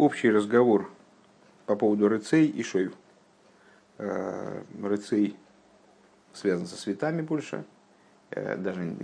общий 0.00 0.30
разговор 0.30 0.90
по 1.66 1.76
поводу 1.76 2.08
рыцей 2.08 2.46
и 2.46 2.62
шоев. 2.62 2.92
Э, 3.98 4.62
рыцей 4.82 5.36
связан 6.32 6.66
со 6.66 6.76
цветами 6.76 7.20
больше, 7.20 7.64
э, 8.30 8.56
даже 8.56 8.94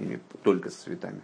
только 0.42 0.70
со 0.70 0.84
цветами. 0.84 1.20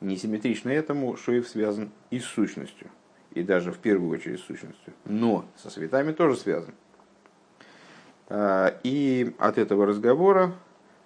Несимметрично 0.00 0.70
этому 0.70 1.16
шоев 1.16 1.46
связан 1.46 1.90
и 2.10 2.18
с 2.18 2.24
сущностью, 2.24 2.88
и 3.32 3.42
даже 3.42 3.72
в 3.72 3.78
первую 3.78 4.10
очередь 4.10 4.40
с 4.40 4.44
сущностью. 4.44 4.94
Но 5.04 5.44
со 5.56 5.68
цветами 5.68 6.12
тоже 6.12 6.36
связан. 6.36 6.74
Э, 8.30 8.70
и 8.82 9.34
от 9.38 9.58
этого 9.58 9.84
разговора 9.84 10.54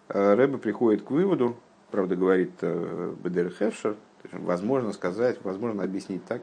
Рэба 0.06 0.58
приходит 0.58 1.02
к 1.02 1.10
выводу, 1.10 1.56
правда 1.90 2.14
говорит 2.14 2.52
Бедер 2.60 3.50
Хефшер, 3.50 3.96
возможно 4.32 4.92
сказать, 4.92 5.42
возможно 5.42 5.82
объяснить 5.82 6.24
так, 6.26 6.42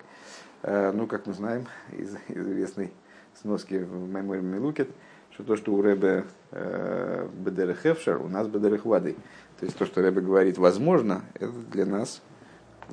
ну, 0.63 1.07
как 1.07 1.25
мы 1.25 1.33
знаем 1.33 1.65
из 1.91 2.15
известной 2.27 2.91
сноски 3.33 3.75
в 3.75 4.09
Меморе 4.09 4.41
Милукет, 4.41 4.89
что 5.31 5.43
то, 5.43 5.55
что 5.55 5.73
у 5.73 5.81
Рэбе 5.81 6.25
э, 6.51 7.27
Бедеры 7.33 7.73
Хевшер, 7.73 8.21
у 8.21 8.27
нас 8.27 8.47
Бедеры 8.47 8.77
Хвады. 8.77 9.15
То 9.59 9.65
есть 9.65 9.77
то, 9.77 9.85
что 9.85 10.01
Рэбе 10.01 10.21
говорит 10.21 10.57
возможно, 10.57 11.23
это 11.35 11.51
для 11.71 11.85
нас 11.85 12.21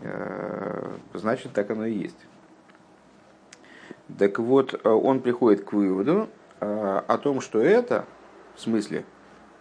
э, 0.01 0.97
значит 1.15 1.53
так 1.53 1.71
оно 1.71 1.87
и 1.87 1.95
есть. 1.95 2.19
Так 4.19 4.39
вот, 4.39 4.81
он 4.87 5.21
приходит 5.21 5.65
к 5.65 5.73
выводу 5.73 6.29
э, 6.61 7.03
о 7.07 7.19
том, 7.19 7.41
что 7.41 7.61
это, 7.61 8.07
в 8.55 8.61
смысле, 8.61 9.05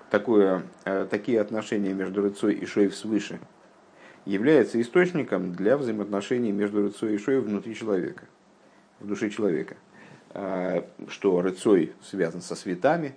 такое, 0.10 0.64
э, 0.86 1.06
такие 1.10 1.42
отношения 1.42 1.94
между 1.94 2.22
рыцой 2.22 2.54
и 2.54 2.66
шоев 2.66 2.96
свыше, 2.96 3.40
является 4.28 4.80
источником 4.82 5.54
для 5.54 5.78
взаимоотношений 5.78 6.52
между 6.52 6.82
рыцой 6.84 7.16
и 7.16 7.18
шоев 7.18 7.46
внутри 7.46 7.74
человека, 7.76 8.26
в 9.00 9.08
душе 9.08 9.30
человека. 9.30 9.78
Э, 10.32 10.84
что 11.08 11.42
рыцой 11.42 11.94
связан 12.04 12.42
со 12.42 12.56
светами, 12.56 13.16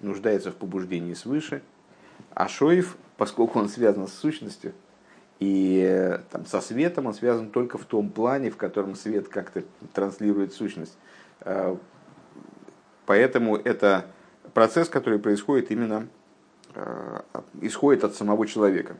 нуждается 0.00 0.50
в 0.50 0.56
побуждении 0.56 1.12
свыше, 1.12 1.62
а 2.32 2.48
Шоев, 2.48 2.96
поскольку 3.18 3.58
он 3.58 3.68
связан 3.68 4.08
с 4.08 4.14
сущностью, 4.14 4.72
и 5.40 5.84
э, 5.86 6.20
там, 6.30 6.46
со 6.46 6.62
светом 6.62 7.06
он 7.06 7.12
связан 7.12 7.50
только 7.50 7.76
в 7.76 7.84
том 7.84 8.08
плане, 8.08 8.50
в 8.50 8.56
котором 8.56 8.94
свет 8.94 9.28
как-то 9.28 9.62
транслирует 9.92 10.54
сущность. 10.54 10.96
Э, 11.40 11.76
поэтому 13.04 13.56
это 13.56 14.06
процесс, 14.54 14.88
который 14.88 15.18
происходит 15.18 15.70
именно, 15.70 16.08
исходит 17.62 18.04
от 18.04 18.14
самого 18.14 18.46
человека. 18.46 18.96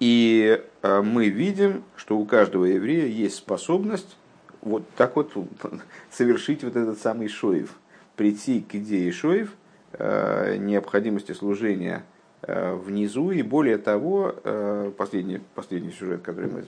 И 0.00 0.62
мы 0.82 1.28
видим, 1.28 1.82
что 1.96 2.18
у 2.18 2.24
каждого 2.24 2.64
еврея 2.64 3.06
есть 3.06 3.36
способность 3.36 4.16
вот 4.62 4.84
так 4.96 5.16
вот 5.16 5.32
совершить 6.10 6.64
вот 6.64 6.76
этот 6.76 6.98
самый 6.98 7.28
шоев, 7.28 7.76
прийти 8.16 8.60
к 8.60 8.74
идее 8.74 9.10
шоев, 9.12 9.54
э, 9.92 10.56
необходимости 10.58 11.32
служения 11.32 12.04
э, 12.42 12.74
внизу, 12.74 13.30
и 13.30 13.42
более 13.42 13.78
того, 13.78 14.34
э, 14.44 14.92
последний, 14.96 15.40
последний 15.54 15.92
сюжет, 15.92 16.22
который 16.22 16.50
мы 16.50 16.64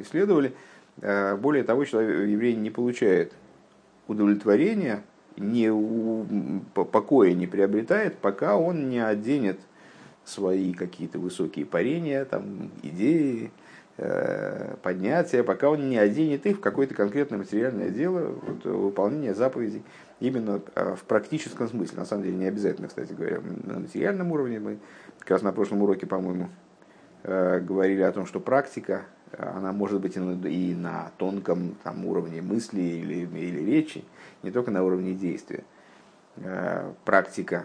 исследовали, 0.00 0.52
более 0.98 1.62
того, 1.62 1.84
человек, 1.84 2.26
еврей 2.26 2.54
не 2.54 2.70
получает 2.70 3.34
удовлетворения, 4.08 5.02
не 5.36 5.70
покоя 6.72 7.34
не 7.34 7.46
приобретает, 7.46 8.16
пока 8.16 8.56
он 8.56 8.88
не 8.88 9.04
оденет 9.04 9.60
свои 10.26 10.72
какие-то 10.72 11.18
высокие 11.18 11.64
парения, 11.64 12.24
там, 12.24 12.70
идеи, 12.82 13.50
Э, 13.98 14.74
поднятия, 14.82 15.42
пока 15.42 15.70
он 15.70 15.88
не 15.88 15.96
оденет 15.96 16.44
их 16.44 16.58
в 16.58 16.60
какое-то 16.60 16.94
конкретное 16.94 17.38
материальное 17.38 17.88
дело, 17.88 18.38
вот, 18.42 18.64
выполнение 18.64 19.32
заповедей, 19.32 19.82
именно 20.20 20.60
э, 20.74 20.94
в 20.96 21.04
практическом 21.04 21.66
смысле. 21.66 22.00
На 22.00 22.04
самом 22.04 22.24
деле 22.24 22.36
не 22.36 22.44
обязательно, 22.44 22.88
кстати 22.88 23.14
говоря, 23.14 23.40
на 23.64 23.78
материальном 23.78 24.32
уровне. 24.32 24.60
Мы 24.60 24.78
как 25.20 25.30
раз 25.30 25.42
на 25.42 25.50
прошлом 25.50 25.80
уроке, 25.80 26.06
по-моему, 26.06 26.50
э, 27.22 27.60
говорили 27.60 28.02
о 28.02 28.12
том, 28.12 28.26
что 28.26 28.38
практика, 28.38 29.06
она 29.32 29.72
может 29.72 30.02
быть 30.02 30.16
и 30.16 30.74
на 30.74 31.10
тонком 31.16 31.76
там, 31.82 32.04
уровне 32.04 32.42
мысли 32.42 32.80
или, 32.80 33.26
или 33.38 33.64
речи, 33.64 34.04
не 34.42 34.50
только 34.50 34.70
на 34.70 34.84
уровне 34.84 35.14
действия. 35.14 35.64
Практика 37.04 37.64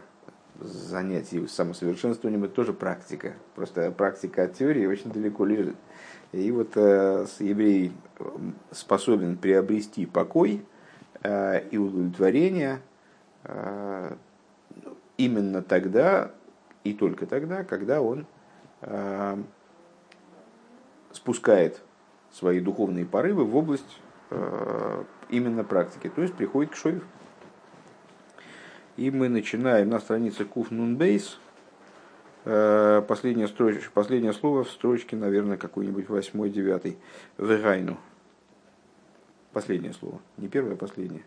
занятий 0.62 1.48
самосовершенствованием 1.48 2.44
это 2.44 2.54
тоже 2.54 2.74
практика. 2.74 3.34
Просто 3.56 3.92
практика 3.92 4.44
от 4.44 4.54
теории 4.54 4.86
очень 4.86 5.12
далеко 5.12 5.46
лежит. 5.46 5.76
И 6.32 6.50
вот 6.52 6.72
э, 6.76 7.26
еврей 7.40 7.92
способен 8.72 9.38
приобрести 9.38 10.06
покой 10.06 10.66
э, 11.24 11.68
и 11.70 11.78
удовлетворение 11.78 12.80
э, 13.44 14.16
именно 15.18 15.62
тогда 15.62 16.32
и 16.84 16.94
только 16.94 17.26
тогда, 17.26 17.64
когда 17.64 18.02
он 18.02 18.26
э, 18.82 19.38
спускает 21.12 21.82
свои 22.32 22.60
духовные 22.60 23.06
порывы 23.06 23.46
в 23.46 23.56
область 23.56 24.00
э, 24.30 25.04
именно 25.30 25.64
практики, 25.64 26.10
то 26.10 26.22
есть 26.22 26.34
приходит 26.34 26.72
к 26.72 26.76
шоев. 26.76 27.04
И 29.02 29.10
мы 29.10 29.30
начинаем 29.30 29.90
на 29.90 30.00
странице 30.00 30.46
Куф 30.46 30.70
Нунбейс, 30.70 31.40
Э, 32.44 33.04
последнее, 33.08 33.48
строчка, 33.48 33.92
последнее 33.94 34.34
слово 34.34 34.64
в 34.64 34.72
строчке, 34.72 35.16
наверное, 35.16 35.58
какой-нибудь 35.58 36.10
восьмой, 36.10 36.50
девятый. 36.50 36.98
Вегайну. 37.38 37.98
Последнее 39.54 39.94
слово. 39.94 40.20
Не 40.38 40.48
первое, 40.48 40.74
а 40.74 40.76
последнее. 40.76 41.24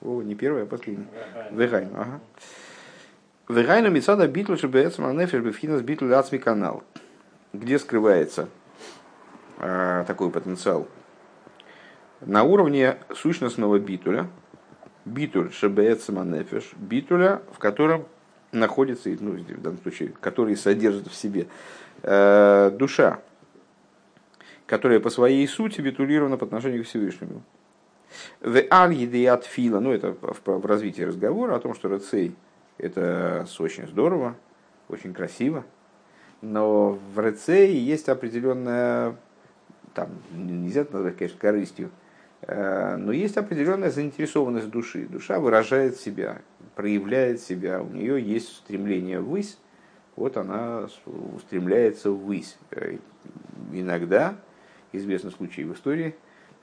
О, 0.00 0.22
не 0.22 0.34
первое, 0.34 0.64
а 0.64 0.66
последнее. 0.66 1.06
Вегайну, 1.52 1.92
ага. 1.94 2.20
Вегайну 3.48 3.90
мецада 3.90 4.26
битл 4.26 4.56
шебеэцам 4.56 5.04
анефер 5.04 5.40
бифхинас 5.40 5.82
битл 5.82 6.12
ацми 6.12 6.38
канал. 6.38 6.82
Где 7.52 7.78
скрывается 7.78 8.48
э, 9.58 10.04
такой 10.06 10.30
потенциал? 10.30 10.88
На 12.20 12.42
уровне 12.42 12.96
сущностного 13.14 13.78
битуля, 13.78 14.28
битуль 15.10 15.52
шебеэцам 15.52 16.18
анефеш, 16.18 16.72
битуля, 16.76 17.42
в 17.52 17.58
котором 17.58 18.06
находится, 18.52 19.10
ну, 19.20 19.32
в 19.32 19.62
данном 19.62 19.80
случае, 19.82 20.12
который 20.20 20.56
содержит 20.56 21.08
в 21.08 21.14
себе 21.14 21.46
э, 22.02 22.70
душа, 22.76 23.20
которая 24.66 25.00
по 25.00 25.10
своей 25.10 25.46
сути 25.46 25.80
битулирована 25.80 26.36
по 26.36 26.46
отношению 26.46 26.84
к 26.84 26.86
Всевышнему. 26.86 27.42
В 28.40 28.60
аль 28.70 29.40
фила, 29.42 29.80
ну 29.80 29.92
это 29.92 30.16
в, 30.20 30.40
в 30.44 30.66
развитии 30.66 31.02
разговора 31.02 31.56
о 31.56 31.60
том, 31.60 31.74
что 31.74 31.88
рецей 31.88 32.34
это 32.78 33.46
очень 33.58 33.86
здорово, 33.86 34.34
очень 34.88 35.12
красиво, 35.12 35.64
но 36.40 36.98
в 37.14 37.20
рецее 37.20 37.84
есть 37.84 38.08
определенная, 38.08 39.16
там 39.94 40.08
нельзя 40.32 40.82
это 40.82 40.94
назвать, 40.94 41.16
конечно, 41.16 41.38
корыстью, 41.38 41.90
но 42.46 43.12
есть 43.12 43.36
определенная 43.36 43.90
заинтересованность 43.90 44.70
души. 44.70 45.06
Душа 45.06 45.38
выражает 45.38 45.96
себя, 45.98 46.40
проявляет 46.74 47.40
себя, 47.40 47.82
у 47.82 47.88
нее 47.88 48.22
есть 48.22 48.56
стремление 48.56 49.20
ввысь, 49.20 49.58
вот 50.16 50.36
она 50.36 50.88
устремляется 51.36 52.10
ввысь. 52.10 52.56
Э, 52.70 52.96
иногда, 53.72 54.36
известны 54.92 55.30
случаи 55.30 55.62
в 55.62 55.74
истории, 55.74 56.14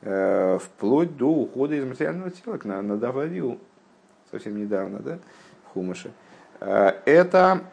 э, 0.02 0.58
вплоть 0.60 1.16
до 1.18 1.28
ухода 1.28 1.76
из 1.76 1.86
материального 1.86 2.32
тела, 2.32 2.60
на, 2.64 2.82
на 2.82 2.98
Дававиу, 2.98 3.60
совсем 4.32 4.58
недавно, 4.58 5.00
да, 5.00 5.20
в 5.66 5.74
Хумаше. 5.74 6.12
Э, 6.60 6.94
это 7.06 7.64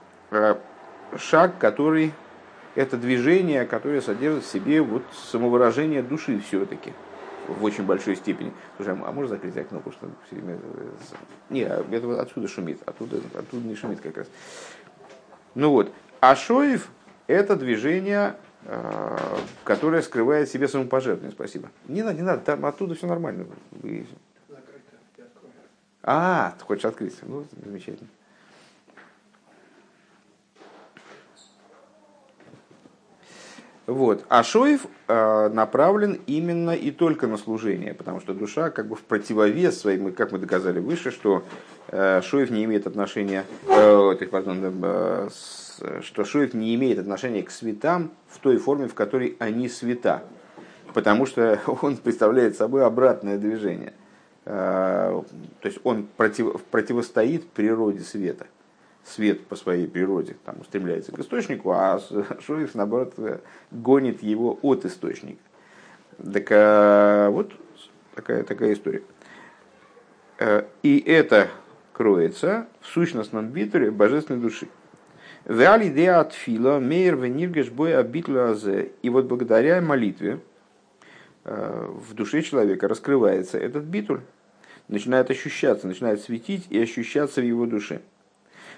шаг, 1.16 1.58
который, 1.58 2.12
это 2.74 2.96
движение, 2.96 3.64
которое 3.64 4.00
содержит 4.00 4.44
в 4.44 4.50
себе 4.50 4.82
вот 4.82 5.02
самовыражение 5.12 6.02
души 6.02 6.40
все-таки– 6.40 6.92
в 7.48 7.64
очень 7.64 7.84
большой 7.84 8.16
степени. 8.16 8.52
Слушай, 8.76 8.94
а 8.94 9.12
можно 9.12 9.36
закрыть 9.36 9.56
окно, 9.56 9.78
потому 9.80 9.92
что 9.92 10.10
все 10.26 10.36
время... 10.36 10.58
Э, 10.62 10.90
не, 11.50 11.62
а 11.62 11.84
это 11.90 12.20
отсюда 12.20 12.48
шумит, 12.48 12.80
оттуда, 12.86 13.18
оттуда 13.34 13.66
не 13.66 13.74
шумит 13.74 14.00
как 14.00 14.16
раз. 14.16 14.26
Ну 15.54 15.70
вот, 15.70 15.92
а 16.20 16.36
Шоев– 16.36 16.88
это 17.26 17.56
движение, 17.56 18.36
э, 18.64 19.18
которое 19.62 20.02
скрывает 20.02 20.48
в 20.48 20.52
себе 20.52 20.68
самопожертвование. 20.68 21.32
Спасибо. 21.32 21.70
Не 21.86 22.02
надо, 22.02 22.16
не 22.16 22.22
надо, 22.22 22.42
там 22.42 22.64
оттуда 22.66 22.94
все 22.94 23.06
нормально. 23.06 23.46
А, 26.02 26.54
ты 26.58 26.64
хочешь 26.64 26.84
открыть? 26.84 27.16
Ну, 27.22 27.46
замечательно. 27.64 28.08
Вот. 33.86 34.24
А 34.30 34.42
Шоев 34.42 34.86
э, 35.08 35.48
направлен 35.50 36.18
именно 36.26 36.70
и 36.70 36.90
только 36.90 37.26
на 37.26 37.36
служение, 37.36 37.92
потому 37.92 38.20
что 38.20 38.32
душа 38.32 38.70
как 38.70 38.88
бы 38.88 38.96
в 38.96 39.02
противовес 39.02 39.78
своим, 39.78 40.10
как 40.14 40.32
мы 40.32 40.38
доказали 40.38 40.80
выше, 40.80 41.10
что 41.10 41.42
э, 41.88 42.22
Шоев 42.22 42.50
не 42.50 42.64
имеет 42.64 42.86
отношения, 42.86 43.44
э, 43.68 44.26
пардон, 44.30 44.60
э, 44.62 45.28
с, 45.30 45.82
что 46.00 46.24
Шоев 46.24 46.54
не 46.54 46.74
имеет 46.76 46.98
отношения 46.98 47.42
к 47.42 47.50
светам 47.50 48.12
в 48.28 48.38
той 48.38 48.56
форме, 48.56 48.88
в 48.88 48.94
которой 48.94 49.36
они 49.38 49.68
света. 49.68 50.22
потому 50.94 51.26
что 51.26 51.60
он 51.82 51.98
представляет 51.98 52.56
собой 52.56 52.86
обратное 52.86 53.36
движение. 53.36 53.92
То 54.44 55.24
есть 55.62 55.78
он 55.84 56.06
против, 56.18 56.62
противостоит 56.64 57.48
природе 57.48 58.00
света. 58.00 58.46
Свет 59.04 59.46
по 59.46 59.56
своей 59.56 59.86
природе 59.86 60.36
там, 60.44 60.60
устремляется 60.60 61.12
к 61.12 61.18
источнику, 61.18 61.72
а 61.72 62.00
Шоев, 62.40 62.74
наоборот, 62.74 63.14
гонит 63.70 64.22
его 64.22 64.58
от 64.62 64.84
источника. 64.84 65.42
Так 66.18 67.30
вот 67.30 67.52
такая, 68.14 68.44
такая 68.44 68.72
история. 68.72 69.02
И 70.82 71.04
это 71.06 71.48
кроется 71.92 72.66
в 72.80 72.86
сущностном 72.86 73.48
битуре 73.48 73.90
божественной 73.90 74.40
души. 74.40 74.68
Вали 75.44 75.90
де 75.90 76.10
от 76.10 76.32
фила 76.32 76.78
мейр 76.78 77.16
вениргеш 77.16 77.70
бой 77.70 77.94
азе. 77.94 78.92
И 79.02 79.10
вот 79.10 79.26
благодаря 79.26 79.82
молитве 79.82 80.40
э, 81.44 81.90
в 81.90 82.14
душе 82.14 82.40
человека 82.40 82.88
раскрывается 82.88 83.58
этот 83.58 83.84
битуль, 83.84 84.20
начинает 84.88 85.30
ощущаться, 85.30 85.86
начинает 85.86 86.22
светить 86.22 86.66
и 86.70 86.80
ощущаться 86.80 87.42
в 87.42 87.44
его 87.44 87.66
душе. 87.66 88.00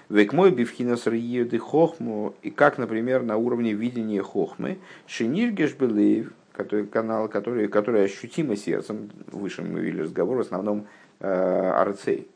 Век 0.09 0.33
мой 0.33 0.51
бифхинас 0.51 1.03
де 1.05 1.57
хохму, 1.57 2.33
и 2.41 2.49
как, 2.49 2.77
например, 2.77 3.23
на 3.23 3.37
уровне 3.37 3.73
видения 3.73 4.21
хохмы, 4.21 4.77
шиниргеш 5.05 5.75
белеев, 5.75 6.31
который, 6.53 6.87
канал, 6.87 7.27
который, 7.27 7.67
который 7.67 8.05
ощутимо 8.05 8.55
сердцем, 8.55 9.09
выше 9.31 9.63
мы 9.63 9.81
вели 9.81 10.03
разговор, 10.03 10.37
в 10.37 10.41
основном 10.41 10.87
э, 11.19 11.27
арцей. 11.27 12.27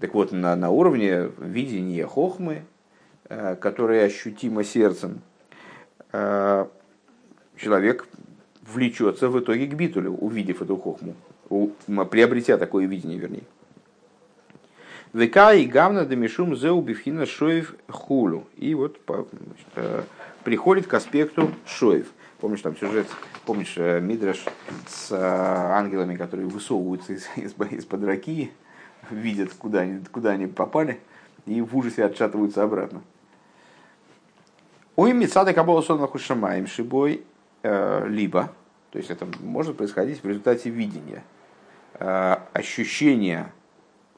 Так 0.00 0.14
вот, 0.14 0.32
на, 0.32 0.56
на 0.56 0.70
уровне 0.70 1.30
видения 1.38 2.06
хохмы, 2.06 2.62
Э, 3.26 3.56
которые 3.56 4.04
ощутимо 4.04 4.64
сердцем, 4.64 5.22
э, 6.12 6.66
человек 7.56 8.06
влечется 8.60 9.30
в 9.30 9.40
итоге 9.40 9.66
к 9.66 9.72
битулю, 9.72 10.12
увидев 10.12 10.60
эту 10.60 10.76
хохму, 10.76 11.14
приобретя 12.10 12.58
такое 12.58 12.84
видение, 12.86 13.18
вернее. 13.18 13.44
Века 15.14 15.54
и 15.54 15.66
гавна 15.66 16.04
дамишум 16.04 16.56
зеу 16.56 16.80
бифхина 16.82 17.24
шоев 17.24 17.76
хулу. 17.88 18.48
И 18.56 18.74
вот 18.74 18.98
значит, 19.06 19.66
э, 19.76 20.02
приходит 20.42 20.88
к 20.88 20.94
аспекту 20.94 21.52
шоев. 21.66 22.08
Помнишь 22.40 22.62
там 22.62 22.76
сюжет, 22.76 23.06
помнишь 23.46 23.76
Мидраш 23.76 24.44
с 24.88 25.12
ангелами, 25.12 26.16
которые 26.16 26.48
высовываются 26.48 27.12
из, 27.12 27.28
из, 27.36 27.54
из-под 27.70 28.02
раки, 28.02 28.50
видят, 29.08 29.52
куда 29.54 29.82
они, 29.82 30.00
куда 30.10 30.30
они 30.30 30.48
попали, 30.48 30.98
и 31.46 31.60
в 31.60 31.76
ужасе 31.76 32.04
отшатываются 32.04 32.64
обратно. 32.64 33.00
У 34.96 35.06
Мицада 35.06 35.52
Кабола 35.52 35.82
Сонаху 35.82 36.18
Шамаем 36.18 36.66
Шибой, 36.66 37.22
э, 37.62 38.08
либо, 38.08 38.52
то 38.90 38.98
есть 38.98 39.10
это 39.10 39.28
может 39.40 39.76
происходить 39.76 40.24
в 40.24 40.26
результате 40.26 40.70
видения, 40.70 41.22
э, 42.00 42.36
ощущения 42.52 43.52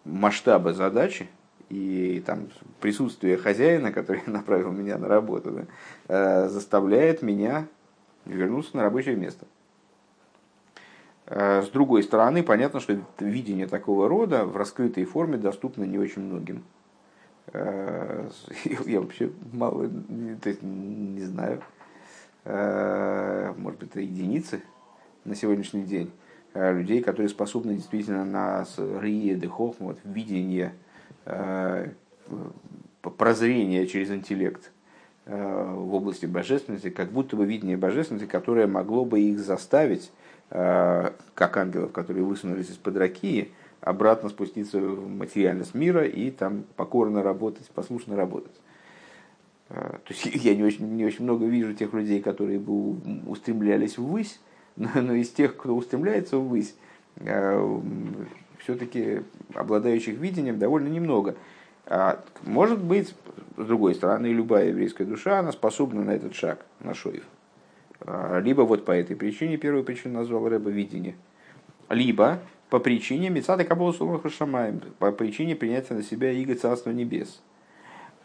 масштаба 0.07 0.73
задачи 0.73 1.29
и 1.69 2.23
там 2.25 2.49
присутствие 2.81 3.37
хозяина, 3.37 3.93
который 3.93 4.23
направил 4.27 4.73
меня 4.73 4.99
на 4.99 5.09
работу, 5.09 5.51
да, 5.51 5.65
э, 6.09 6.49
заставляет 6.49 7.23
меня 7.23 7.67
вернуться 8.25 8.77
на 8.77 8.83
рабочее 8.83 9.17
место. 9.17 9.47
С 11.29 11.69
другой 11.71 12.05
стороны, 12.05 12.45
понятно, 12.45 12.79
что 12.79 12.97
видение 13.19 13.67
такого 13.67 14.09
рода 14.09 14.45
в 14.45 14.57
раскрытой 14.57 15.05
форме 15.05 15.37
доступно 15.37 15.83
не 15.83 15.99
очень 15.99 16.23
многим. 16.23 16.63
Э, 17.53 18.29
я 18.87 19.01
вообще 19.01 19.31
мало, 19.53 19.89
то 20.43 20.49
есть, 20.49 20.63
не 20.63 21.25
знаю, 21.25 21.63
э, 22.45 23.55
может 23.57 23.81
быть, 23.81 23.91
это 23.91 24.01
единицы 24.01 24.63
на 25.25 25.35
сегодняшний 25.35 25.85
день 25.85 26.11
э, 26.11 26.26
людей, 26.73 27.03
которые 27.03 27.29
способны 27.29 27.75
действительно 27.75 28.25
на 28.25 28.65
рие 29.01 29.35
дехох, 29.35 29.77
вот, 29.79 29.99
видение, 30.05 30.73
прозрение 33.03 33.87
через 33.87 34.11
интеллект 34.11 34.73
в 35.27 35.95
области 35.95 36.27
божественности, 36.27 36.91
как 36.91 37.11
будто 37.11 37.37
бы 37.37 37.47
видение 37.47 37.77
божественности, 37.77 38.27
которое 38.27 38.67
могло 38.67 39.05
бы 39.05 39.21
их 39.21 39.39
заставить, 39.41 40.13
как 40.49 41.57
ангелов, 41.57 41.93
которые 41.93 42.25
высунулись 42.25 42.71
из-под 42.71 42.97
ракии, 42.97 43.53
обратно 43.81 44.29
спуститься 44.29 44.81
в 44.81 45.09
материальность 45.09 45.75
мира 45.75 46.05
и 46.05 46.31
там 46.31 46.65
покорно 46.77 47.23
работать, 47.23 47.69
послушно 47.75 48.17
работать. 48.17 48.55
То 49.69 50.01
есть 50.09 50.27
я 50.45 50.55
не 50.55 50.63
очень, 50.63 50.87
не 50.97 51.05
очень 51.05 51.25
много 51.25 51.47
вижу 51.47 51.75
тех 51.75 51.93
людей, 51.93 52.21
которые 52.21 52.59
бы 52.59 52.97
устремлялись 53.29 53.99
ввысь, 53.99 54.41
но, 54.77 54.89
но 55.03 55.15
из 55.15 55.31
тех, 55.31 55.57
кто 55.57 55.75
устремляется 55.75 56.39
ввысь, 56.39 56.75
а, 57.21 57.83
все-таки 58.59 59.23
обладающих 59.55 60.19
видением 60.19 60.59
довольно 60.59 60.89
немного. 60.89 61.37
А, 61.87 62.23
может 62.43 62.83
быть, 62.83 63.15
с 63.57 63.65
другой 63.65 63.95
стороны, 63.95 64.27
любая 64.29 64.69
еврейская 64.69 65.05
душа, 65.05 65.39
она 65.39 65.53
способна 65.53 66.03
на 66.03 66.11
этот 66.11 66.35
шаг, 66.35 66.65
на 66.81 66.95
шоев. 66.95 67.25
Либо 68.43 68.63
вот 68.63 68.85
по 68.85 68.93
этой 68.93 69.17
причине, 69.17 69.57
первую 69.57 69.83
причину 69.83 70.19
назвал 70.19 70.47
Рэба 70.49 70.69
видение, 70.69 71.17
либо 71.89 72.41
по 72.69 72.81
причине 72.81 73.31
Мецада 73.31 73.65
Кабола 73.65 73.93
Сулаха 73.93 74.29
Шамаем, 74.29 74.81
по 74.99 75.13
причине 75.13 75.55
принятия 75.55 75.95
на 75.95 76.03
себя 76.03 76.33
Иго 76.33 76.55
Царства 76.57 76.91
Небес. 76.91 77.41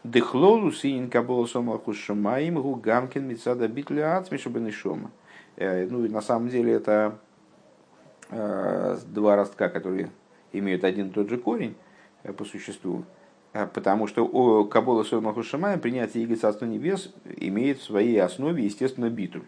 Дехлолу 0.02 0.72
синин 0.72 1.08
Кабола 1.08 1.46
Сулаха 1.46 1.92
Шамаем 1.92 2.60
гу 2.60 2.74
гамкин 2.74 3.26
Мецада 3.26 3.68
Битля 3.68 4.18
Ацмишабен 4.18 4.70
Шома. 4.72 5.12
Э, 5.56 5.86
ну, 5.88 6.08
на 6.08 6.20
самом 6.20 6.48
деле 6.48 6.72
это 6.72 7.18
э, 8.30 8.98
два 9.06 9.36
ростка, 9.36 9.68
которые 9.68 10.10
имеют 10.52 10.84
один 10.84 11.08
и 11.08 11.12
тот 11.12 11.28
же 11.28 11.38
корень 11.38 11.76
э, 12.22 12.32
по 12.32 12.44
существу. 12.44 13.04
Потому 13.52 14.06
что 14.06 14.64
Кабола 14.64 15.02
Сулаха 15.02 15.42
Шамаем 15.42 15.78
принятие 15.78 16.24
Иго 16.24 16.36
Царства 16.36 16.64
Небес 16.64 17.12
имеет 17.36 17.80
в 17.80 17.82
своей 17.82 18.18
основе, 18.18 18.64
естественно, 18.64 19.10
битуль 19.10 19.42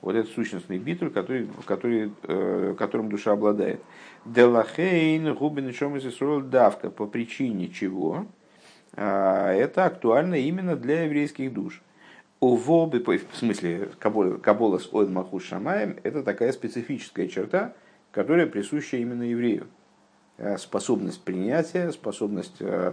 вот 0.00 0.14
этот 0.14 0.32
сущностный 0.32 0.78
битуль, 0.78 1.10
который, 1.10 1.48
который, 1.66 2.12
которым 2.76 3.10
душа 3.10 3.32
обладает. 3.32 3.82
Делахейн 4.24 5.34
губин 5.34 5.70
шом 5.74 5.98
давка, 6.48 6.90
по 6.90 7.06
причине 7.06 7.68
чего 7.68 8.24
это 8.92 9.84
актуально 9.84 10.36
именно 10.36 10.74
для 10.76 11.04
еврейских 11.04 11.52
душ. 11.52 11.82
У 12.40 12.54
Волбы, 12.54 13.00
в 13.00 13.36
смысле 13.36 13.88
Каболас 13.98 14.88
от 14.92 15.08
Маху 15.08 15.40
Шамаем, 15.40 15.96
это 16.02 16.22
такая 16.22 16.52
специфическая 16.52 17.28
черта, 17.28 17.72
которая 18.10 18.46
присуща 18.46 18.98
именно 18.98 19.22
еврею. 19.22 19.68
Э, 20.36 20.58
способность 20.58 21.22
принятия, 21.22 21.90
способность 21.92 22.56
э, 22.60 22.92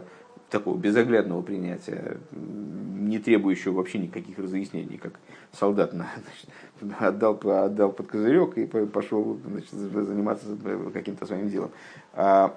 такого 0.50 0.78
безоглядного 0.78 1.42
принятия, 1.42 2.20
не 2.32 3.20
требующего 3.20 3.74
вообще 3.74 4.00
никаких 4.00 4.40
разъяснений, 4.40 4.98
как 4.98 5.20
солдат 5.52 5.92
значит, 5.92 7.02
отдал, 7.02 7.38
отдал 7.44 7.92
под 7.92 8.08
козырек 8.08 8.58
и 8.58 8.66
пошел 8.66 9.38
значит, 9.46 9.72
заниматься 9.72 10.58
каким-то 10.94 11.26
своим 11.26 11.50
делом. 11.50 11.72
А 12.14 12.56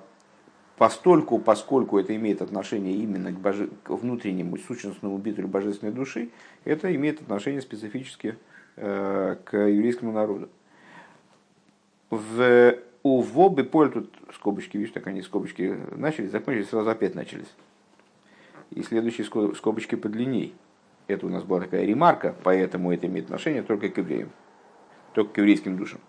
постольку, 0.77 1.39
поскольку 1.39 1.99
это 1.99 2.15
имеет 2.17 2.43
отношение 2.43 2.95
именно 2.95 3.33
к, 3.33 3.39
боже... 3.39 3.69
к 3.83 3.91
внутреннему 3.91 4.57
сущностному 4.59 5.19
битулю 5.19 5.49
божественной 5.49 5.93
души, 5.93 6.31
это 6.65 6.95
имеет 6.95 7.21
отношение 7.21 7.61
специфически 7.61 8.37
э, 8.77 9.37
к 9.45 9.57
еврейскому 9.57 10.13
народу. 10.13 10.49
В 12.11 12.77
у 13.03 13.21
Вобы 13.21 13.65
поль 13.65 13.91
тут 13.91 14.13
скобочки, 14.35 14.77
видишь, 14.77 14.93
так 14.93 15.07
они 15.07 15.23
скобочки 15.23 15.77
начались, 15.95 16.31
закончились, 16.31 16.69
сразу 16.69 16.91
опять 16.91 17.15
начались 17.15 17.47
и 18.71 18.83
следующие 18.83 19.27
скобочки 19.55 19.95
подлинней. 19.95 20.55
Это 21.07 21.27
у 21.27 21.29
нас 21.29 21.45
была 21.45 21.61
такая 21.61 21.85
ремарка, 21.85 22.35
поэтому 22.43 22.93
это 22.93 23.07
имеет 23.07 23.27
отношение 23.27 23.63
только 23.63 23.89
к 23.89 23.99
евреям, 23.99 24.31
только 25.15 25.35
к 25.35 25.39
еврейским 25.39 25.77
душам. 25.77 26.01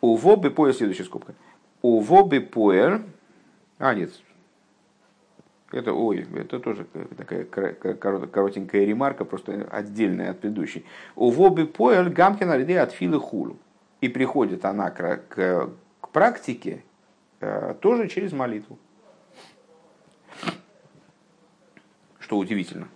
У 0.00 0.16
вобы 0.16 0.50
поэр, 0.50 0.74
следующая 0.74 1.04
скобка. 1.04 1.34
У 1.80 2.00
вобы 2.00 2.40
поэр, 2.40 3.02
а 3.78 3.94
нет, 3.94 4.10
это, 5.70 5.92
ой, 5.92 6.26
это 6.34 6.60
тоже 6.60 6.86
такая 7.16 7.44
коротенькая 7.44 8.84
ремарка, 8.84 9.24
просто 9.24 9.68
отдельная 9.70 10.30
от 10.30 10.40
предыдущей. 10.40 10.84
У 11.14 11.30
вобы 11.30 11.66
поэр 11.66 12.08
гамкина 12.10 12.56
лиде 12.56 12.80
от 12.80 12.92
филы 12.92 13.20
хулу. 13.20 13.58
И 14.00 14.08
приходит 14.08 14.64
она 14.64 14.90
к, 14.90 15.22
к, 15.28 15.70
к 16.00 16.08
практике 16.10 16.84
э, 17.40 17.74
тоже 17.80 18.08
через 18.08 18.32
молитву. 18.32 18.78
что 22.28 22.36
удивительно. 22.36 22.88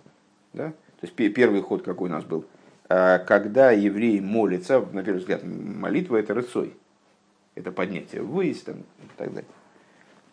Да? 0.53 0.69
То 0.69 1.07
есть 1.07 1.15
первый 1.15 1.61
ход 1.63 1.81
какой 1.81 2.07
у 2.07 2.11
нас 2.11 2.23
был? 2.23 2.45
А, 2.87 3.17
когда 3.17 3.71
еврей 3.71 4.21
молится, 4.21 4.79
на 4.79 5.03
первый 5.03 5.17
взгляд, 5.17 5.41
молитва 5.43 6.17
это 6.17 6.35
рыцой. 6.35 6.77
Это 7.55 7.71
поднятие 7.71 8.21
ввысь 8.21 8.61
там, 8.61 8.81
и 8.81 9.17
так 9.17 9.33
далее. 9.33 9.49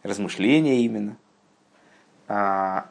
Размышление 0.02 0.82
именно. 0.82 1.16
А, 2.28 2.90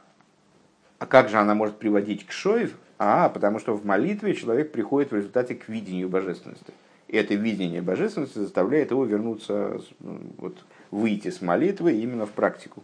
а 0.99 1.05
как 1.05 1.29
же 1.29 1.37
она 1.37 1.55
может 1.55 1.77
приводить 1.77 2.25
к 2.25 2.31
шоев? 2.31 2.75
А, 2.97 3.29
потому 3.29 3.59
что 3.59 3.73
в 3.73 3.85
молитве 3.85 4.35
человек 4.35 4.71
приходит 4.71 5.11
в 5.11 5.15
результате 5.15 5.55
к 5.55 5.69
видению 5.69 6.09
божественности. 6.09 6.73
это 7.07 7.33
видение 7.33 7.81
божественности 7.81 8.39
заставляет 8.39 8.91
его 8.91 9.05
вернуться, 9.05 9.81
вот, 9.99 10.63
выйти 10.91 11.31
с 11.31 11.41
молитвы 11.41 11.93
именно 11.93 12.25
в 12.25 12.31
практику. 12.31 12.83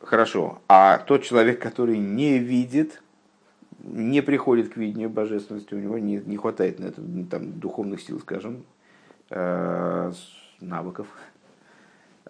Хорошо. 0.00 0.60
А 0.68 0.98
тот 0.98 1.22
человек, 1.22 1.62
который 1.62 1.96
не 1.96 2.38
видит, 2.38 3.00
не 3.82 4.20
приходит 4.20 4.74
к 4.74 4.76
видению 4.76 5.08
божественности, 5.08 5.74
у 5.74 5.78
него 5.78 5.98
не, 5.98 6.16
не 6.16 6.36
хватает 6.36 6.80
на 6.80 6.86
это 6.86 7.00
там, 7.30 7.58
духовных 7.58 8.00
сил, 8.00 8.20
скажем, 8.20 8.64
э, 9.30 10.12
навыков. 10.60 11.06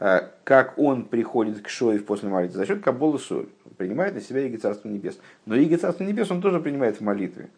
Э, 0.04 0.30
как 0.42 0.78
он 0.78 1.04
приходит 1.04 1.62
к 1.62 1.68
Шоев 1.68 2.04
после 2.04 2.28
молитвы? 2.28 2.56
За 2.56 2.66
счет 2.66 2.82
Кабола 2.82 3.18
Соль. 3.18 3.46
Принимает 3.76 4.14
на 4.14 4.20
себя 4.20 4.40
Иго 4.40 4.58
Царство 4.58 4.88
Небес. 4.88 5.16
Но 5.46 5.54
Иго 5.54 5.78
Царство 5.78 6.02
Небес 6.02 6.28
он 6.32 6.42
тоже 6.42 6.58
принимает 6.58 6.96
в 6.96 7.02
молитве. 7.02 7.50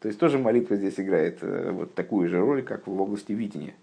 То 0.00 0.08
есть 0.08 0.18
тоже 0.18 0.36
молитва 0.36 0.74
здесь 0.74 0.98
играет 0.98 1.38
э, 1.42 1.70
вот 1.70 1.94
такую 1.94 2.28
же 2.28 2.40
роль, 2.40 2.64
как 2.64 2.88
в 2.88 3.00
области 3.00 3.30
видения. 3.30 3.74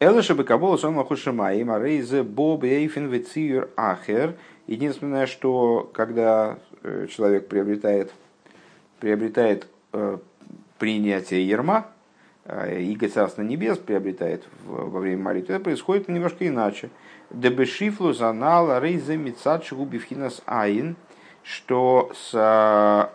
Элыша 0.00 0.34
бы 0.34 0.44
кабола 0.44 0.78
сон 0.78 0.94
махушимаим, 0.94 1.70
а 1.70 1.78
рейзе 1.78 2.22
боб 2.22 2.64
эйфен 2.64 3.08
вецир 3.08 3.68
ахер. 3.76 4.34
Единственное, 4.66 5.26
что 5.26 5.90
когда 5.92 6.58
э, 6.82 7.06
человек 7.10 7.48
приобретает, 7.48 8.14
приобретает 8.98 9.66
принятие 10.78 11.46
ерма, 11.46 11.86
э, 12.44 12.80
и 12.80 13.08
Царство 13.08 13.42
Небес 13.42 13.78
приобретает 13.78 14.44
во 14.64 15.00
время 15.00 15.22
молитвы, 15.22 15.54
это 15.54 15.64
происходит 15.64 16.08
немножко 16.08 16.46
иначе. 16.46 16.90
Дебешифлу 17.30 18.12
занал 18.12 18.78
рейзе 18.80 19.16
мицад 19.16 19.64
шгубивхинас 19.64 20.42
айн, 20.46 20.96
что 21.42 22.12
с 22.14 23.10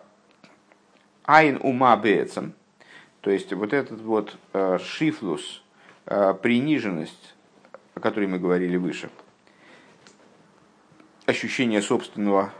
айн 1.23 1.59
ума 1.61 1.95
бецем, 1.97 2.53
то 3.21 3.31
есть 3.31 3.53
вот 3.53 3.73
этот 3.73 4.01
вот 4.01 4.37
шифлус, 4.81 5.61
Э, 6.09 6.33
приниженность, 6.33 7.35
о 7.93 7.99
которой 7.99 8.27
мы 8.27 8.39
говорили 8.39 8.77
выше, 8.77 9.09
ощущение 11.25 11.81
собственного 11.81 12.53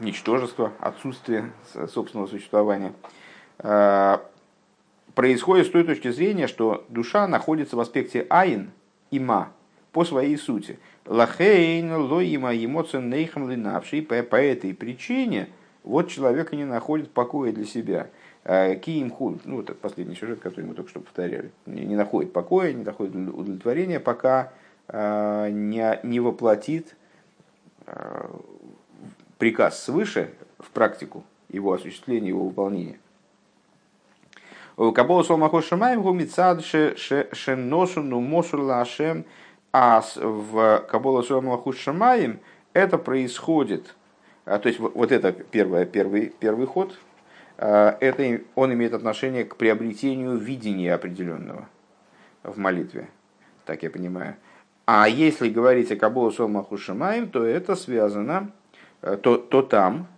ничтожества, 0.00 0.74
отсутствия 0.80 1.50
собственного 1.88 2.26
существования, 2.26 2.92
э, 3.60 4.18
происходит 5.14 5.66
с 5.66 5.70
той 5.70 5.84
точки 5.84 6.10
зрения, 6.10 6.46
что 6.46 6.84
душа 6.88 7.26
находится 7.26 7.76
в 7.76 7.80
аспекте 7.80 8.26
айн 8.30 8.70
и 9.10 9.18
ма 9.18 9.52
по 9.92 10.04
своей 10.04 10.36
сути. 10.36 10.78
Лахейн 11.06 11.92
лоима 11.92 12.54
эмоций 12.54 13.02
нейхам 13.02 13.50
линавший 13.50 14.02
по 14.02 14.36
этой 14.36 14.74
причине 14.74 15.48
вот 15.82 16.08
человек 16.08 16.52
не 16.52 16.64
находит 16.64 17.10
покоя 17.10 17.52
для 17.52 17.64
себя– 17.64 18.08
Э, 18.42 18.74
Киим 18.76 19.10
худ, 19.10 19.42
ну 19.44 19.56
вот 19.56 19.78
последний 19.80 20.14
сюжет, 20.14 20.40
который 20.40 20.64
мы 20.64 20.74
только 20.74 20.90
что 20.90 21.00
повторяли, 21.00 21.52
не, 21.66 21.94
находит 21.94 22.32
покоя, 22.32 22.72
не 22.72 22.84
находит 22.84 23.14
удовлетворения, 23.14 24.00
пока 24.00 24.52
э, 24.88 25.50
не, 25.50 26.00
не 26.04 26.20
воплотит 26.20 26.96
э, 27.86 28.30
приказ 29.36 29.82
свыше 29.82 30.32
в 30.58 30.70
практику, 30.70 31.22
его 31.50 31.74
осуществления, 31.74 32.28
его 32.28 32.46
выполнения. 32.46 32.98
Кабола 34.94 35.22
Солмахо 35.22 35.62
Шамаем 35.62 36.02
Гумицад 36.02 36.64
Шеносу 36.64 38.02
Нумосу 38.02 38.62
Лашем 38.62 39.24
а 39.72 40.02
в 40.16 40.78
Кабола 40.88 41.22
Солмаху 41.22 41.72
Шамаем 41.72 42.40
это 42.72 42.98
происходит, 42.98 43.94
то 44.44 44.62
есть 44.64 44.78
вот 44.78 45.12
это 45.12 45.32
первый, 45.32 45.86
первый, 45.86 46.32
первый 46.40 46.66
ход, 46.66 46.96
Э, 47.60 47.96
это 48.00 48.40
он 48.54 48.72
имеет 48.72 48.94
отношение 48.94 49.44
к 49.44 49.56
приобретению 49.56 50.36
видения 50.36 50.94
определенного 50.94 51.68
в 52.42 52.58
молитве, 52.58 53.08
так 53.66 53.82
я 53.82 53.90
понимаю. 53.90 54.36
А 54.86 55.06
если 55.08 55.50
говорить 55.50 55.92
о 55.92 55.96
Кабулу 55.96 56.32
Солмаху 56.32 56.78
Шамаем, 56.78 57.28
то 57.28 57.44
это 57.44 57.76
связано, 57.76 58.50
э, 59.02 59.18
то, 59.18 59.36
то 59.36 59.60
там 59.60 60.08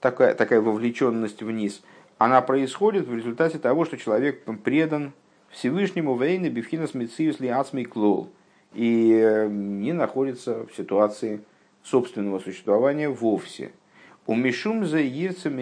такая, 0.00 0.34
такая 0.34 0.60
вовлеченность 0.60 1.40
вниз, 1.40 1.82
она 2.18 2.42
происходит 2.42 3.06
в 3.06 3.14
результате 3.14 3.58
того, 3.58 3.84
что 3.84 3.96
человек 3.96 4.44
предан 4.64 5.12
Всевышнему 5.50 6.16
Вейна 6.16 6.50
Бифхинас 6.50 6.94
Мециус 6.94 7.40
Лиацмей 7.40 7.84
Клол 7.84 8.30
и 8.74 9.12
э, 9.12 9.48
не 9.48 9.92
находится 9.92 10.66
в 10.66 10.76
ситуации 10.76 11.40
собственного 11.82 12.38
существования 12.38 13.08
вовсе– 13.08 13.72
у 14.28 14.34
Мишум 14.34 14.84
за 14.84 15.00
Ирцем 15.00 15.56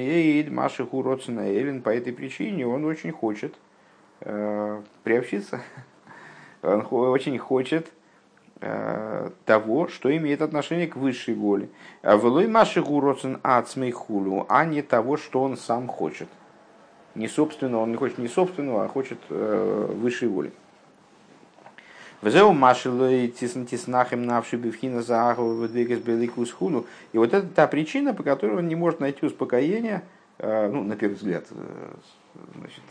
Маши 0.52 0.84
Хуроцина 0.84 1.42
Эллин 1.42 1.82
по 1.82 1.90
этой 1.90 2.12
причине 2.12 2.66
он 2.66 2.84
очень 2.84 3.12
хочет 3.12 3.54
э, 4.22 4.82
приобщиться. 5.04 5.62
Он 6.62 6.84
очень 6.90 7.38
хочет 7.38 7.92
э, 8.60 9.30
того, 9.44 9.86
что 9.86 10.16
имеет 10.16 10.42
отношение 10.42 10.88
к 10.88 10.96
высшей 10.96 11.34
воле. 11.34 11.68
А 12.02 12.16
Велой 12.16 12.48
Маши 12.48 12.82
Хуроцин 12.82 13.38
Ацмей 13.44 13.94
а 14.48 14.64
не 14.64 14.82
того, 14.82 15.16
что 15.16 15.42
он 15.42 15.56
сам 15.56 15.86
хочет. 15.86 16.26
Не 17.16 17.28
собственного, 17.28 17.82
он 17.82 17.96
хочет 17.96 18.18
не 18.18 18.28
собственного, 18.28 18.84
а 18.84 18.88
хочет 18.88 19.18
э, 19.30 19.86
высшей 19.94 20.28
воли. 20.28 20.52
Везеу 22.20 22.52
машилой 22.52 23.28
тиснахем 23.28 24.26
навши 24.26 24.56
бифхина 24.58 25.00
заагова 25.00 25.54
выдвигас 25.54 25.98
беликус 26.00 26.52
хуну. 26.52 26.84
И 27.12 27.18
вот 27.18 27.32
это 27.32 27.46
та 27.46 27.66
причина, 27.68 28.12
по 28.12 28.22
которой 28.22 28.58
он 28.58 28.68
не 28.68 28.74
может 28.74 29.00
найти 29.00 29.24
успокоения, 29.24 30.02
э, 30.36 30.68
ну, 30.68 30.82
на 30.82 30.94
первый 30.94 31.14
взгляд, 31.14 31.46
э, 31.50 31.94
значит, 32.54 32.82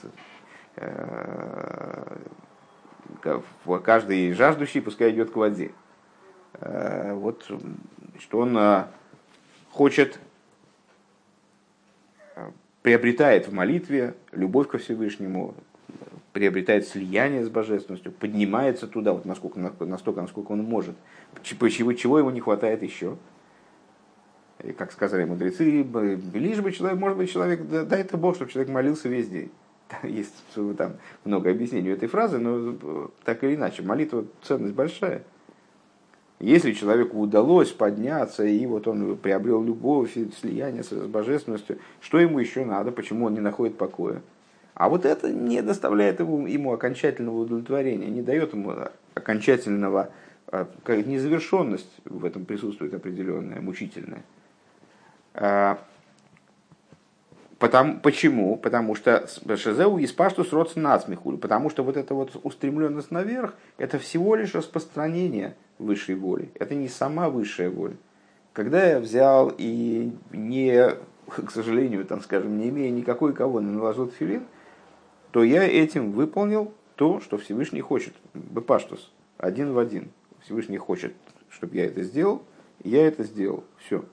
каждый 3.84 4.34
жаждущий 4.34 4.82
пускай 4.82 5.12
идет 5.12 5.30
к 5.32 5.36
воде. 5.36 5.72
Вот 6.60 7.48
что 8.20 8.40
он 8.40 8.86
хочет, 9.72 10.20
приобретает 12.86 13.48
в 13.48 13.52
молитве 13.52 14.14
любовь 14.32 14.68
ко 14.68 14.78
Всевышнему, 14.78 15.56
приобретает 16.34 16.88
слияние 16.88 17.44
с 17.44 17.50
божественностью, 17.50 18.12
поднимается 18.12 18.86
туда, 18.86 19.12
вот 19.12 19.26
насколько, 19.26 19.60
настолько, 19.60 20.22
насколько 20.22 20.52
он 20.52 20.62
может. 20.62 20.96
Чего, 21.42 21.94
чего 21.94 22.20
ему 22.20 22.30
не 22.30 22.42
хватает 22.42 22.84
еще? 22.84 23.18
И, 24.64 24.72
как 24.72 24.92
сказали 24.92 25.24
мудрецы, 25.24 25.64
лишь 25.64 26.60
бы 26.60 26.72
человек, 26.72 27.00
может 27.00 27.18
быть, 27.18 27.32
человек, 27.32 27.68
да, 27.68 27.86
дай 27.86 28.02
это 28.02 28.18
Бог, 28.18 28.36
чтобы 28.36 28.52
человек 28.52 28.72
молился 28.72 29.10
весь 29.10 29.30
день. 29.30 29.50
Есть 30.04 30.36
там 30.78 30.98
много 31.24 31.50
объяснений 31.50 31.90
этой 31.90 32.08
фразы, 32.08 32.38
но 32.38 32.78
э, 32.80 33.08
так 33.24 33.44
или 33.44 33.56
иначе, 33.56 33.82
молитва 33.82 34.26
ценность 34.44 34.76
большая. 34.76 35.24
Если 36.40 36.74
человеку 36.74 37.20
удалось 37.20 37.72
подняться, 37.72 38.44
и 38.44 38.66
вот 38.66 38.88
он 38.88 39.16
приобрел 39.18 39.64
любовь 39.64 40.18
и 40.18 40.30
слияние 40.32 40.84
с 40.84 40.92
божественностью, 40.92 41.80
что 42.02 42.20
ему 42.20 42.40
еще 42.40 42.66
надо, 42.66 42.92
почему 42.92 43.26
он 43.26 43.34
не 43.34 43.40
находит 43.40 43.78
покоя? 43.78 44.22
А 44.74 44.90
вот 44.90 45.06
это 45.06 45.32
не 45.32 45.62
доставляет 45.62 46.20
ему, 46.20 46.46
ему 46.46 46.74
окончательного 46.74 47.40
удовлетворения, 47.40 48.08
не 48.08 48.22
дает 48.22 48.54
ему 48.54 48.74
окончательного, 49.14 50.10
а, 50.48 50.68
незавершенность 50.88 51.90
в 52.04 52.26
этом 52.26 52.44
присутствует 52.44 52.94
определенная, 52.94 53.62
мучительная. 53.62 54.24
Потому, 57.60 58.00
почему? 58.02 58.58
Потому 58.58 58.96
что 58.96 59.28
Шезеу 59.56 59.98
из 59.98 60.12
паштус 60.12 60.52
родс 60.52 60.76
нацмихуль. 60.76 61.38
Потому 61.38 61.70
что 61.70 61.84
вот 61.84 61.96
эта 61.96 62.14
вот 62.14 62.38
устремленность 62.44 63.12
наверх, 63.12 63.54
это 63.78 63.98
всего 63.98 64.36
лишь 64.36 64.54
распространение 64.54 65.56
высшей 65.80 66.16
воли. 66.16 66.50
Это 66.56 66.76
не 66.76 66.90
сама 66.90 67.30
высшая 67.30 67.70
воля. 67.70 67.96
Когда 68.54 68.86
я 68.86 69.00
взял 69.00 69.54
и 69.58 70.12
не, 70.32 70.96
к 71.28 71.52
сожалению, 71.52 72.06
там, 72.06 72.22
скажем, 72.22 72.58
не 72.58 72.70
имея 72.70 72.92
никакой 72.92 73.34
кого 73.34 73.62
наложил 73.62 74.10
филин, 74.10 74.44
то 75.32 75.44
я 75.44 75.64
этим 75.64 76.12
выполнил 76.12 76.74
то, 76.96 77.20
что 77.20 77.38
Всевышний 77.38 77.82
хочет. 77.82 78.14
Бепаштус, 78.34 79.12
один 79.38 79.74
в 79.74 79.80
один. 79.80 80.10
Всевышний 80.42 80.78
хочет, 80.78 81.14
чтобы 81.50 81.76
я 81.76 81.86
это 81.86 82.04
сделал, 82.04 82.42
я 82.84 83.08
это 83.08 83.24
сделал. 83.24 83.64
Все. 83.78 84.06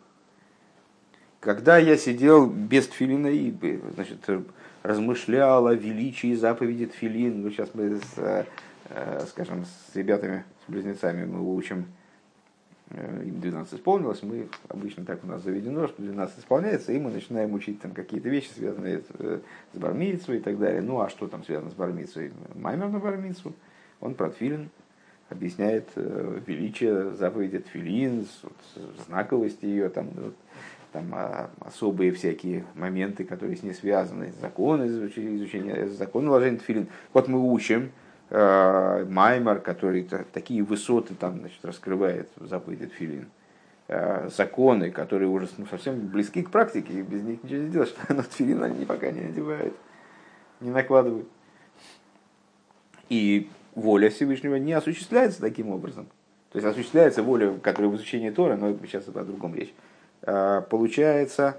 Когда 1.42 1.76
я 1.76 1.99
сидел 1.99 2.46
без 2.46 2.88
тфилина 2.88 3.26
и 3.26 3.52
значит, 3.94 4.18
размышлял 4.82 5.66
о 5.66 5.75
величии 5.75 6.34
заповеди 6.34 6.87
тфилин, 6.87 7.42
ну, 7.42 7.50
сейчас 7.50 7.70
мы, 7.75 7.96
с, 7.96 8.46
э, 8.88 9.26
скажем, 9.28 9.66
с 9.66 9.94
ребятами, 9.94 10.44
с 10.66 10.70
близнецами 10.70 11.26
мы 11.26 11.54
учим 11.54 11.87
Э, 12.94 13.22
им 13.25 13.40
12 13.40 13.75
исполнилось, 13.75 14.22
мы 14.22 14.49
обычно 14.68 15.04
так 15.04 15.25
у 15.25 15.26
нас 15.26 15.42
заведено, 15.42 15.88
что 15.88 16.02
12 16.02 16.40
исполняется, 16.40 16.92
и 16.92 16.99
мы 16.99 17.11
начинаем 17.11 17.54
учить 17.54 17.80
там 17.80 17.92
какие-то 17.92 18.28
вещи, 18.28 18.50
связанные 18.54 19.02
э, 19.18 19.40
с 19.72 19.78
бармицей 19.78 20.37
и 20.38 20.40
так 20.40 20.58
далее. 20.58 20.82
Ну 20.82 21.00
а 21.00 21.08
что 21.08 21.26
там 21.26 21.42
связано 21.44 21.70
с 21.70 21.75
бармицей? 21.75 22.32
Маймер 22.54 22.88
на 22.88 22.99
бармицу, 22.99 23.54
он 24.00 24.14
про 24.14 24.28
тфилин, 24.28 24.68
объясняет 25.30 25.88
э, 25.96 26.40
величие 26.46 27.12
заповеди 27.12 27.61
тфилин, 27.61 28.26
знаковость 29.06 29.62
ее, 29.62 29.88
там, 29.88 30.11
там 30.92 31.12
а, 31.14 31.50
особые 31.61 32.12
всякие 32.12 32.64
моменты, 32.75 33.25
которые 33.25 33.56
с 33.56 33.62
ней 33.62 33.75
связаны, 33.75 34.32
законы 34.40 34.87
изучения, 34.87 35.37
изучения 35.37 35.88
законы 35.88 36.30
ложения 36.30 36.58
тфилин. 36.58 36.88
Вот 37.12 37.28
мы 37.28 37.40
учим 37.52 37.90
э, 38.30 39.06
Маймар, 39.08 39.61
который 39.61 40.08
такие 40.32 40.62
высоты 40.62 41.14
там, 41.14 41.40
значит, 41.40 41.64
раскрывает 41.64 42.28
в 42.37 42.46
заповеди 42.46 42.87
тфилин. 42.87 43.26
Э, 43.88 44.28
законы, 44.34 44.90
которые 44.90 45.28
уже 45.28 45.49
ну, 45.58 45.66
совсем 45.66 46.08
близки 46.08 46.42
к 46.42 46.50
практике, 46.50 46.94
и 46.94 47.02
без 47.02 47.22
них 47.22 47.42
ничего 47.42 47.61
не 47.61 47.68
сделаешь, 47.68 47.94
но 48.08 48.22
тфилин 48.22 48.62
они 48.62 48.84
пока 48.84 49.11
не 49.11 49.22
надевают, 49.22 49.75
не 50.61 50.70
накладывают. 50.70 51.28
И 53.08 53.50
воля 53.75 54.11
Всевышнего 54.11 54.56
не 54.56 54.72
осуществляется 54.72 55.40
таким 55.40 55.70
образом. 55.70 56.06
То 56.52 56.58
есть 56.58 56.68
осуществляется 56.68 57.22
воля, 57.22 57.58
которая 57.58 57.90
в 57.90 57.96
изучении 57.96 58.30
Тора, 58.30 58.56
но 58.56 58.76
сейчас 58.82 59.08
это 59.08 59.20
о 59.20 59.25
другом 59.25 59.54
речь. 59.54 59.72
Э, 60.23 60.62
получается, 60.69 61.59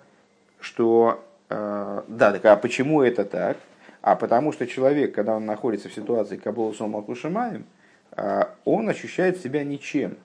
что 0.59 1.23
э, 1.49 2.03
да, 2.07 2.31
так 2.31 2.45
а 2.45 2.55
почему 2.55 3.01
это 3.01 3.25
так? 3.25 3.57
А 4.01 4.15
потому 4.15 4.51
что 4.51 4.67
человек, 4.67 5.13
когда 5.13 5.35
он 5.35 5.45
находится 5.45 5.89
в 5.89 5.93
ситуации 5.93 6.37
Кабола 6.37 6.73
Сома 6.73 7.01
Кушамаем, 7.01 7.65
э, 8.11 8.43
он 8.65 8.89
ощущает 8.89 9.37
себя 9.37 9.63
ничем. 9.63 10.17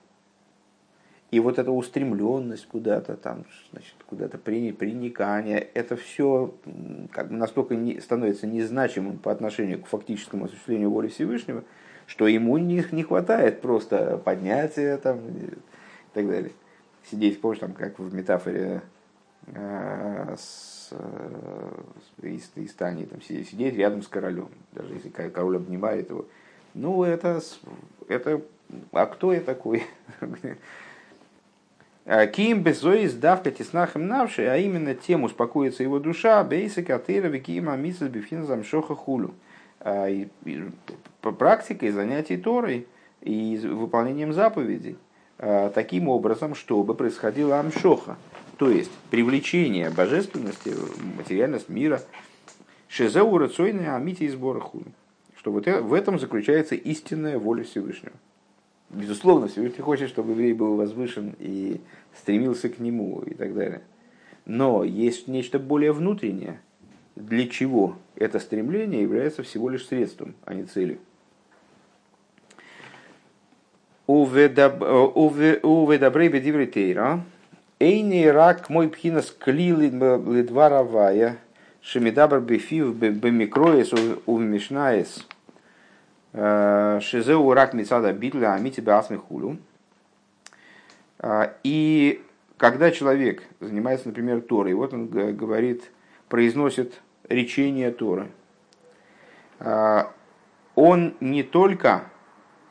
И 1.31 1.39
вот 1.39 1.59
эта 1.59 1.71
устремленность 1.71 2.65
куда-то 2.67 3.15
там, 3.15 3.45
значит, 3.71 3.93
куда-то 4.07 4.39
приникание, 4.39 5.59
это 5.59 5.95
все 5.95 6.55
как 7.11 7.29
бы 7.29 7.35
настолько 7.35 7.75
не, 7.75 7.99
становится 7.99 8.47
незначимым 8.47 9.19
по 9.19 9.31
отношению 9.31 9.83
к 9.83 9.87
фактическому 9.87 10.45
осуществлению 10.45 10.89
воли 10.89 11.09
Всевышнего, 11.09 11.63
что 12.07 12.27
ему 12.27 12.57
не, 12.57 12.83
не 12.91 13.03
хватает 13.03 13.61
просто 13.61 14.17
поднятия 14.17 14.97
там, 14.97 15.19
и 15.27 15.53
так 16.13 16.27
далее 16.27 16.51
сидеть, 17.09 17.41
помнишь, 17.41 17.59
там, 17.59 17.73
как 17.73 17.99
в 17.99 18.13
метафоре 18.13 18.81
э, 19.47 20.35
с, 20.37 20.89
э, 20.91 21.81
из, 22.23 22.51
из 22.55 22.73
Тани, 22.73 23.05
там, 23.05 23.21
сидеть, 23.21 23.49
сидеть 23.49 23.75
рядом 23.75 24.01
с 24.01 24.07
королем, 24.07 24.49
даже 24.73 24.93
если 24.93 25.09
король 25.09 25.57
обнимает 25.57 26.09
его. 26.09 26.25
Ну, 26.73 27.03
это, 27.03 27.41
это 28.07 28.41
а 28.91 29.05
кто 29.05 29.33
я 29.33 29.41
такой? 29.41 29.83
А, 32.11 32.25
Ким 32.25 32.63
безой 32.63 33.05
издавка 33.05 33.51
теснахем 33.51 34.07
навши, 34.07 34.41
а 34.47 34.57
именно 34.57 34.95
тем 34.95 35.25
успокоится 35.25 35.83
его 35.83 35.99
душа, 35.99 36.43
бейсы 36.43 36.81
катыра 36.81 37.27
викима 37.27 37.77
мисс 37.77 37.99
бифхин 37.99 38.47
замшоха 38.47 38.95
хулю. 38.95 39.35
А, 39.79 40.07
практикой, 41.21 41.91
занятий 41.91 42.37
Торой 42.37 42.87
и 43.21 43.59
выполнением 43.63 44.33
заповедей. 44.33 44.97
Э, 45.41 45.71
таким 45.73 46.09
образом, 46.09 46.53
чтобы 46.53 46.93
происходила 46.95 47.61
амшоха, 47.61 48.17
то 48.57 48.69
есть 48.69 48.91
привлечение 49.09 49.89
божественности, 49.89 50.73
материальность 51.15 51.69
мира, 51.69 52.01
шезеу 52.89 53.37
рацойная 53.37 53.95
амити 53.95 54.23
и 54.23 54.29
Что 55.37 55.51
вот 55.53 55.65
в 55.65 55.93
этом 55.93 56.19
заключается 56.19 56.75
истинная 56.75 57.39
воля 57.39 57.63
Всевышнего. 57.63 58.11
Безусловно, 58.89 59.47
Всевышний 59.47 59.81
хочет, 59.81 60.09
чтобы 60.09 60.31
еврей 60.31 60.51
был 60.51 60.75
возвышен 60.75 61.33
и 61.39 61.79
стремился 62.13 62.67
к 62.67 62.79
нему 62.79 63.21
и 63.21 63.33
так 63.33 63.53
далее. 63.53 63.81
Но 64.45 64.83
есть 64.83 65.29
нечто 65.29 65.57
более 65.57 65.93
внутреннее, 65.93 66.59
для 67.15 67.47
чего 67.47 67.95
это 68.15 68.39
стремление 68.39 69.03
является 69.03 69.43
всего 69.43 69.69
лишь 69.69 69.85
средством, 69.85 70.35
а 70.43 70.53
не 70.53 70.65
целью. 70.65 70.99
Уведабрей 75.61 76.29
бедиври 76.29 76.65
тейра. 76.65 77.21
Эйни 77.79 78.25
рак 78.25 78.69
мой 78.69 78.89
пхинас 78.89 79.29
клили 79.29 79.89
лидваравая. 79.89 81.37
Шемидабр 81.81 82.39
бефив 82.39 82.95
бемикроес 82.95 83.93
увмешнаес. 84.25 85.27
Шизеу 86.33 87.53
рак 87.53 87.73
мецада 87.75 88.11
битля 88.11 88.55
амити 88.55 88.81
беасмихулю. 88.81 89.57
И 91.63 92.21
когда 92.57 92.89
человек 92.89 93.43
занимается, 93.59 94.07
например, 94.07 94.41
Торой, 94.41 94.73
вот 94.73 94.91
он 94.91 95.05
говорит, 95.07 95.91
произносит 96.29 96.99
речение 97.27 97.91
Торы, 97.91 98.27
он 100.73 101.13
не 101.19 101.43
только 101.43 102.05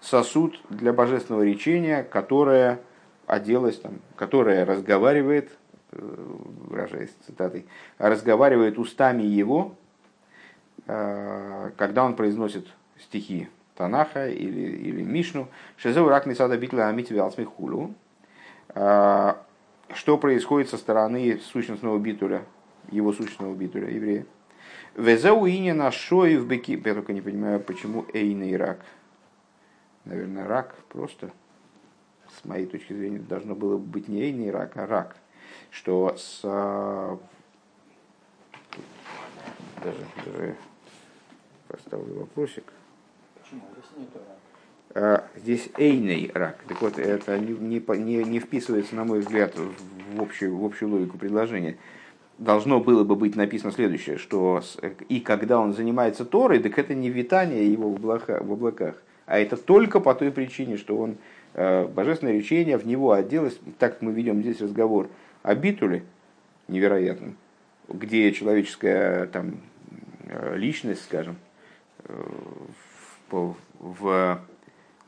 сосуд 0.00 0.60
для 0.70 0.92
божественного 0.92 1.42
речения, 1.42 2.02
которое 2.02 2.80
оделось, 3.26 3.78
там, 3.78 3.98
которое 4.16 4.64
разговаривает, 4.64 5.50
э, 5.92 5.98
выражаясь 6.68 7.10
цитатой, 7.26 7.66
разговаривает 7.98 8.78
устами 8.78 9.22
его, 9.22 9.74
э, 10.86 11.70
когда 11.76 12.04
он 12.04 12.16
произносит 12.16 12.66
стихи 12.98 13.48
Танаха 13.76 14.28
или, 14.28 14.60
или 14.60 15.02
Мишну, 15.02 15.48
Шезеу 15.76 16.08
рак 16.08 16.24
сада 16.34 16.56
битла 16.56 16.88
амити 16.88 17.12
хулу, 17.44 17.94
э, 18.74 19.34
что 19.94 20.18
происходит 20.18 20.68
со 20.68 20.76
стороны 20.76 21.38
сущностного 21.38 21.98
битуля, 21.98 22.42
его 22.90 23.12
сущностного 23.12 23.54
битуля, 23.54 23.90
еврея. 23.90 24.26
Везеу 24.96 25.46
инина 25.46 25.90
шои 25.92 26.36
в 26.36 26.46
беки, 26.46 26.80
я 26.84 26.94
только 26.94 27.12
не 27.12 27.20
понимаю, 27.20 27.60
почему 27.60 28.06
эйный 28.12 28.56
рак– 28.56 28.80
наверное, 30.08 30.46
рак 30.46 30.74
просто, 30.88 31.30
с 32.40 32.44
моей 32.44 32.66
точки 32.66 32.92
зрения, 32.92 33.18
должно 33.18 33.54
было 33.54 33.76
быть 33.76 34.08
не 34.08 34.32
не 34.32 34.50
рак, 34.50 34.76
а 34.76 34.86
рак. 34.86 35.16
Что 35.70 36.14
с... 36.16 36.40
А, 36.44 37.18
даже, 39.84 40.06
даже 40.24 40.56
поставлю 41.68 42.20
вопросик. 42.20 42.72
Почему? 43.40 43.62
Здесь 45.36 45.68
эйный 45.76 46.30
рак. 46.34 46.64
Так 46.66 46.80
вот, 46.80 46.98
это 46.98 47.38
не, 47.38 47.78
не, 47.78 48.24
не 48.24 48.40
вписывается, 48.40 48.96
на 48.96 49.04
мой 49.04 49.20
взгляд, 49.20 49.54
в 49.56 50.22
общую, 50.22 50.56
в 50.56 50.64
общую 50.64 50.90
логику 50.90 51.18
предложения. 51.18 51.76
Должно 52.38 52.80
было 52.80 53.04
бы 53.04 53.14
быть 53.14 53.36
написано 53.36 53.72
следующее, 53.72 54.16
что 54.16 54.62
и 55.08 55.20
когда 55.20 55.58
он 55.58 55.74
занимается 55.74 56.24
Торой, 56.24 56.60
так 56.60 56.78
это 56.78 56.94
не 56.94 57.10
витание 57.10 57.70
его 57.70 57.90
в 57.90 57.96
облаках, 57.96 58.42
в 58.42 58.52
облаках 58.52 58.94
а 59.28 59.38
это 59.38 59.58
только 59.58 60.00
по 60.00 60.14
той 60.14 60.32
причине, 60.32 60.78
что 60.78 60.96
он 60.96 61.18
э, 61.52 61.86
божественное 61.86 62.32
речение 62.32 62.78
в 62.78 62.86
него 62.86 63.12
оделось, 63.12 63.60
так 63.78 64.00
мы 64.00 64.12
ведем 64.12 64.40
здесь 64.40 64.60
разговор 64.62 65.10
о 65.42 65.54
битуле 65.54 66.04
невероятном, 66.66 67.36
где 67.88 68.32
человеческая 68.32 69.26
там, 69.26 69.60
э, 70.24 70.56
личность, 70.56 71.04
скажем, 71.04 71.36
э, 72.04 72.24
в, 73.30 73.54
в 73.78 74.40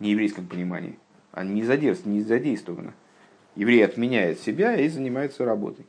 нееврейском 0.00 0.46
понимании, 0.46 0.98
она 1.32 1.50
не, 1.50 1.62
задействована, 1.62 2.18
не 2.18 2.22
задействована. 2.22 2.92
Еврей 3.56 3.82
отменяет 3.82 4.38
себя 4.38 4.76
и 4.76 4.86
занимается 4.88 5.46
работой. 5.46 5.86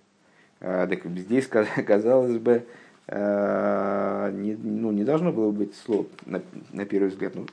Так 0.60 1.06
здесь, 1.06 1.48
казалось 1.86 2.38
бы, 2.38 2.66
не, 3.10 4.56
ну, 4.56 4.92
не 4.92 5.04
должно 5.04 5.34
было 5.34 5.52
быть 5.52 5.76
слов, 5.76 6.08
на, 6.26 6.42
на 6.72 6.86
первый 6.86 7.10
взгляд, 7.10 7.36
ну, 7.36 7.46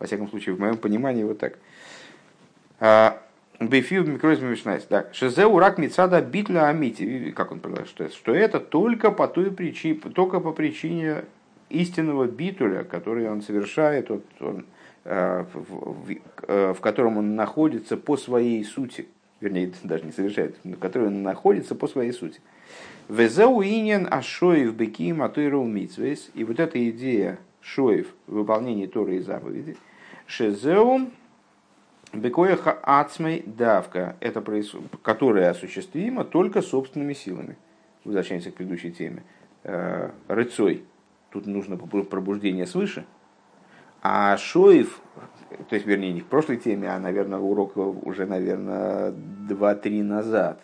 во 0.00 0.06
всяком 0.06 0.28
случае, 0.28 0.56
в 0.56 0.60
моем 0.60 0.78
понимании, 0.78 1.22
вот 1.22 1.38
так. 1.38 1.58
Бефив 3.60 4.08
микроизм 4.08 4.46
мишнайс. 4.46 4.86
Да. 4.88 5.06
Шезеу 5.12 5.58
рак 5.58 5.76
мицада 5.76 6.22
битля 6.22 6.68
амити. 6.68 7.30
Как 7.36 7.52
он 7.52 7.60
предлагает, 7.60 8.14
что 8.14 8.34
это? 8.34 8.58
Только 8.58 9.10
по 9.10 9.28
той 9.28 9.50
причине, 9.50 10.00
только 10.14 10.40
по 10.40 10.52
причине 10.52 11.24
истинного 11.68 12.24
битуля, 12.24 12.84
который 12.84 13.30
он 13.30 13.42
совершает, 13.42 14.08
вот 14.08 14.24
он, 14.40 14.64
э, 15.04 15.44
в, 15.52 16.06
в, 16.06 16.10
э, 16.48 16.72
в 16.72 16.80
котором 16.80 17.18
он 17.18 17.36
находится 17.36 17.98
по 17.98 18.16
своей 18.16 18.64
сути. 18.64 19.08
Вернее, 19.42 19.72
даже 19.82 20.04
не 20.04 20.12
совершает, 20.12 20.56
в 20.64 20.78
котором 20.78 21.08
он 21.08 21.22
находится 21.22 21.74
по 21.74 21.86
своей 21.86 22.12
сути. 22.12 22.40
Везеу 23.10 23.62
инин 23.62 24.08
ашоев 24.10 24.72
беким 24.74 25.20
атуиру 25.22 25.64
митсвейс. 25.64 26.30
И 26.32 26.44
вот 26.44 26.60
эта 26.60 26.88
идея 26.88 27.38
шоев 27.60 28.06
в 28.26 28.36
выполнении 28.36 28.86
Торы 28.86 29.16
и 29.16 29.20
заповеди– 29.20 29.76
Шезеум 30.30 31.10
Бекояха 32.12 32.78
Ацмей 32.82 33.42
Давка, 33.44 34.16
это 34.20 34.44
которое 35.02 35.50
осуществимо 35.50 36.24
только 36.24 36.62
собственными 36.62 37.14
силами. 37.14 37.58
Возвращаемся 38.04 38.52
к 38.52 38.54
предыдущей 38.54 38.92
теме. 38.92 39.24
Э, 39.64 40.10
рыцой. 40.28 40.84
Тут 41.30 41.46
нужно 41.46 41.76
пробуждение 41.76 42.66
свыше. 42.66 43.06
А 44.02 44.36
Шоев, 44.36 45.00
то 45.68 45.74
есть, 45.74 45.86
вернее, 45.86 46.12
не 46.12 46.20
в 46.20 46.26
прошлой 46.26 46.58
теме, 46.58 46.88
а, 46.88 46.98
наверное, 47.00 47.40
урок 47.40 47.76
уже, 47.76 48.24
наверное, 48.24 49.10
2-3 49.10 50.02
назад, 50.02 50.60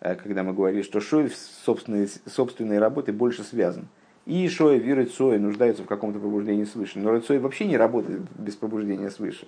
э, 0.00 0.14
когда 0.14 0.42
мы 0.42 0.54
говорили, 0.54 0.82
что 0.82 1.00
Шоев 1.00 1.36
собственной, 1.36 2.08
собственной 2.08 2.78
работой 2.78 3.12
больше 3.12 3.44
связан. 3.44 3.88
И 4.24 4.48
Шоев 4.48 4.84
и 4.84 4.94
Рыцой 4.94 5.38
нуждаются 5.38 5.82
в 5.82 5.86
каком-то 5.86 6.20
пробуждении 6.20 6.64
свыше. 6.64 6.98
Но 6.98 7.10
Рыцой 7.10 7.38
вообще 7.38 7.66
не 7.66 7.76
работает 7.76 8.22
без 8.38 8.54
пробуждения 8.54 9.10
свыше. 9.10 9.46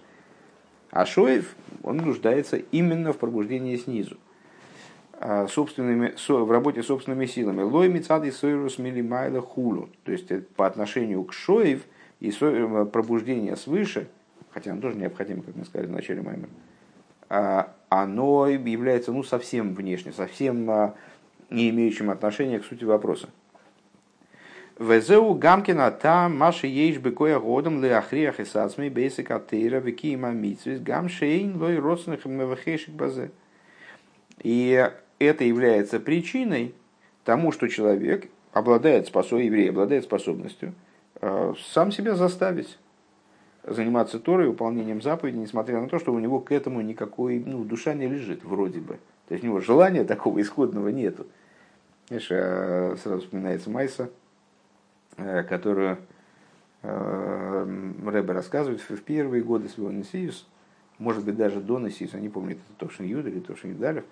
А 0.90 1.06
Шоев, 1.06 1.54
он 1.82 1.98
нуждается 1.98 2.56
именно 2.56 3.12
в 3.12 3.18
пробуждении 3.18 3.76
снизу. 3.76 4.16
а, 5.20 5.46
собственными, 5.46 6.14
в 6.28 6.50
работе 6.50 6.82
собственными 6.82 7.26
силами. 7.26 7.62
Лой 7.62 7.88
мицады 7.88 8.32
сойрус 8.32 8.78
милимайла 8.78 9.40
хулу. 9.40 9.88
То 10.04 10.12
есть 10.12 10.30
по 10.48 10.66
отношению 10.66 11.24
к 11.24 11.32
шоев 11.32 11.82
и 12.20 12.30
пробуждение 12.30 13.56
свыше, 13.56 14.08
хотя 14.50 14.72
оно 14.72 14.80
тоже 14.80 14.96
необходимо, 14.96 15.42
как 15.42 15.56
мы 15.56 15.64
сказали 15.64 15.86
в 15.86 15.92
начале 15.92 16.20
Маймера, 16.20 16.50
а, 17.28 17.72
оно 17.88 18.48
является 18.48 19.12
ну, 19.12 19.22
совсем 19.22 19.74
внешне, 19.74 20.12
совсем 20.12 20.94
не 21.48 21.70
имеющим 21.70 22.10
отношения 22.10 22.58
к 22.58 22.64
сути 22.64 22.84
вопроса. 22.84 23.28
Везеу 24.78 25.34
Гамкина 25.34 25.92
там 25.92 26.36
Маши 26.36 26.66
ейш 26.66 26.98
бекоя 26.98 27.38
годом 27.38 27.80
ле 27.82 27.96
ахриях 27.96 28.40
и 28.40 28.44
сацми 28.44 28.88
бейсик 28.88 29.30
атеира 29.30 29.78
векима 29.78 30.32
митсвис 30.32 30.80
гам 30.80 31.08
шейн 31.08 31.56
лой 31.56 31.78
родственных 31.78 32.24
мевахешик 32.24 32.92
базе. 32.94 33.30
И 34.42 34.90
это 35.20 35.44
является 35.44 36.00
причиной 36.00 36.74
тому, 37.24 37.52
что 37.52 37.68
человек 37.68 38.28
обладает 38.52 39.06
способностью, 39.06 39.46
еврей 39.46 39.70
обладает 39.70 40.04
способностью 40.04 40.74
э, 41.20 41.54
сам 41.72 41.92
себя 41.92 42.16
заставить 42.16 42.78
заниматься 43.62 44.18
Торой, 44.18 44.48
выполнением 44.48 45.00
заповедей, 45.00 45.38
несмотря 45.38 45.80
на 45.80 45.88
то, 45.88 45.98
что 46.00 46.12
у 46.12 46.18
него 46.18 46.40
к 46.40 46.50
этому 46.50 46.80
никакой 46.80 47.38
ну, 47.38 47.64
душа 47.64 47.94
не 47.94 48.08
лежит, 48.08 48.44
вроде 48.44 48.80
бы. 48.80 48.98
То 49.28 49.34
есть 49.34 49.44
у 49.44 49.46
него 49.46 49.60
желания 49.60 50.04
такого 50.04 50.40
исходного 50.40 50.88
нету. 50.88 51.26
Знаешь, 52.08 52.26
э, 52.30 52.96
сразу 53.02 53.22
вспоминается 53.22 53.70
Майса, 53.70 54.10
которую 55.16 55.98
э, 56.82 57.92
Рэбе 58.04 58.32
рассказывает 58.32 58.80
в 58.80 59.02
первые 59.02 59.42
годы 59.42 59.68
своего 59.68 59.92
Несиюс, 59.92 60.46
может 60.98 61.24
быть, 61.24 61.36
даже 61.36 61.60
до 61.60 61.78
Несиюса, 61.78 62.18
не 62.18 62.28
помню, 62.28 62.52
это 62.52 62.62
Тошин 62.78 63.06
Юд 63.06 63.26
или 63.26 63.40
Тошин 63.40 63.70
Юдалев, 63.72 64.04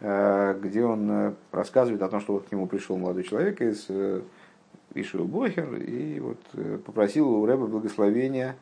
э, 0.00 0.58
где 0.60 0.84
он 0.84 1.34
рассказывает 1.50 2.02
о 2.02 2.08
том, 2.08 2.20
что 2.20 2.34
вот 2.34 2.48
к 2.48 2.52
нему 2.52 2.66
пришел 2.66 2.96
молодой 2.96 3.24
человек 3.24 3.60
из 3.60 3.88
Ишуэл 4.94 5.24
Бохер 5.24 5.74
и 5.74 6.20
вот 6.20 6.40
попросил 6.84 7.28
у 7.30 7.46
Рэба 7.46 7.66
благословения 7.66 8.56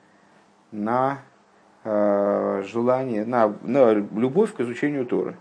на 0.70 1.22
желание, 1.82 3.24
на, 3.24 3.54
на 3.62 3.94
любовь 3.94 4.52
к 4.52 4.60
изучению 4.60 5.06
Торы. 5.06 5.36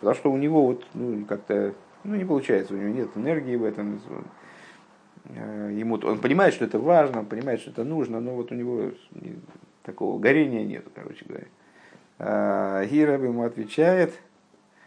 Потому 0.00 0.16
что 0.16 0.32
у 0.32 0.36
него 0.36 0.66
вот 0.66 0.84
ну, 0.94 1.24
как-то 1.24 1.74
ну, 2.04 2.16
не 2.16 2.24
получается, 2.24 2.74
у 2.74 2.76
него 2.76 2.90
нет 2.90 3.08
энергии 3.16 3.56
в 3.56 3.64
этом, 3.64 4.00
Э, 4.08 4.22
ему, 5.34 5.96
он 5.96 6.20
понимает, 6.20 6.54
что 6.54 6.64
это 6.64 6.78
важно, 6.78 7.20
он 7.20 7.26
понимает, 7.26 7.60
что 7.60 7.70
это 7.70 7.84
нужно, 7.84 8.20
но 8.20 8.34
вот 8.34 8.50
у 8.50 8.54
него 8.54 8.92
такого 9.82 10.18
горения 10.18 10.64
нет, 10.64 10.84
короче 10.94 11.24
говоря. 11.24 11.46
А, 12.18 12.84
Гираб 12.84 13.22
ему 13.22 13.42
отвечает, 13.42 14.12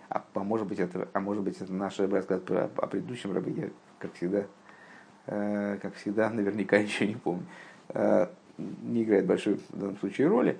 а, 0.09 0.23
а 0.33 0.39
может 0.43 0.67
быть 0.67 0.79
это, 0.79 1.07
а 1.13 1.19
может 1.19 1.43
быть 1.43 1.59
это 1.61 1.71
наш 1.71 1.99
рассказ 1.99 2.41
про, 2.41 2.69
о 2.75 2.87
предыдущем 2.87 3.33
рабе, 3.33 3.51
я, 3.53 3.69
как 3.99 4.13
всегда, 4.13 4.43
э, 5.27 5.77
как 5.81 5.95
всегда, 5.95 6.29
наверняка 6.29 6.77
ничего 6.83 7.07
не 7.07 7.15
помню. 7.15 7.45
Э, 7.89 8.27
не 8.57 9.03
играет 9.03 9.25
большой 9.25 9.55
в 9.69 9.77
данном 9.77 9.97
случае 9.97 10.27
роли. 10.27 10.57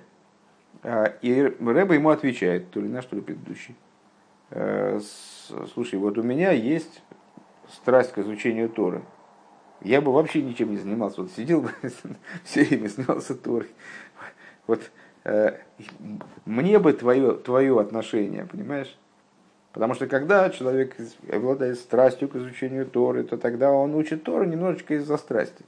И 1.20 1.54
Рэба 1.60 1.94
ему 1.94 2.08
отвечает, 2.08 2.70
то 2.70 2.80
ли 2.80 2.88
наш, 2.88 3.04
то 3.04 3.14
ли 3.14 3.22
предыдущий. 3.22 3.76
Слушай, 5.74 6.00
вот 6.00 6.18
у 6.18 6.24
меня 6.24 6.50
есть 6.50 7.02
страсть 7.68 8.10
к 8.12 8.18
изучению 8.18 8.68
Торы 8.68 9.02
я 9.84 10.00
бы 10.00 10.12
вообще 10.12 10.42
ничем 10.42 10.70
не 10.70 10.78
занимался. 10.78 11.22
Вот 11.22 11.30
сидел 11.32 11.62
бы 11.62 11.70
все 12.44 12.64
время, 12.64 12.88
занимался 12.88 13.34
Торой. 13.34 13.68
Вот 14.66 14.80
э, 15.24 15.58
мне 16.44 16.78
бы 16.78 16.92
твое, 16.92 17.34
твое 17.34 17.78
отношение, 17.80 18.46
понимаешь? 18.46 18.96
Потому 19.72 19.94
что 19.94 20.06
когда 20.06 20.50
человек 20.50 20.96
обладает 21.30 21.78
страстью 21.78 22.28
к 22.28 22.36
изучению 22.36 22.86
Торы, 22.86 23.24
то 23.24 23.36
тогда 23.36 23.70
он 23.72 23.94
учит 23.94 24.22
Тору 24.22 24.44
немножечко 24.44 24.94
из-за 24.94 25.16
страсти. 25.16 25.64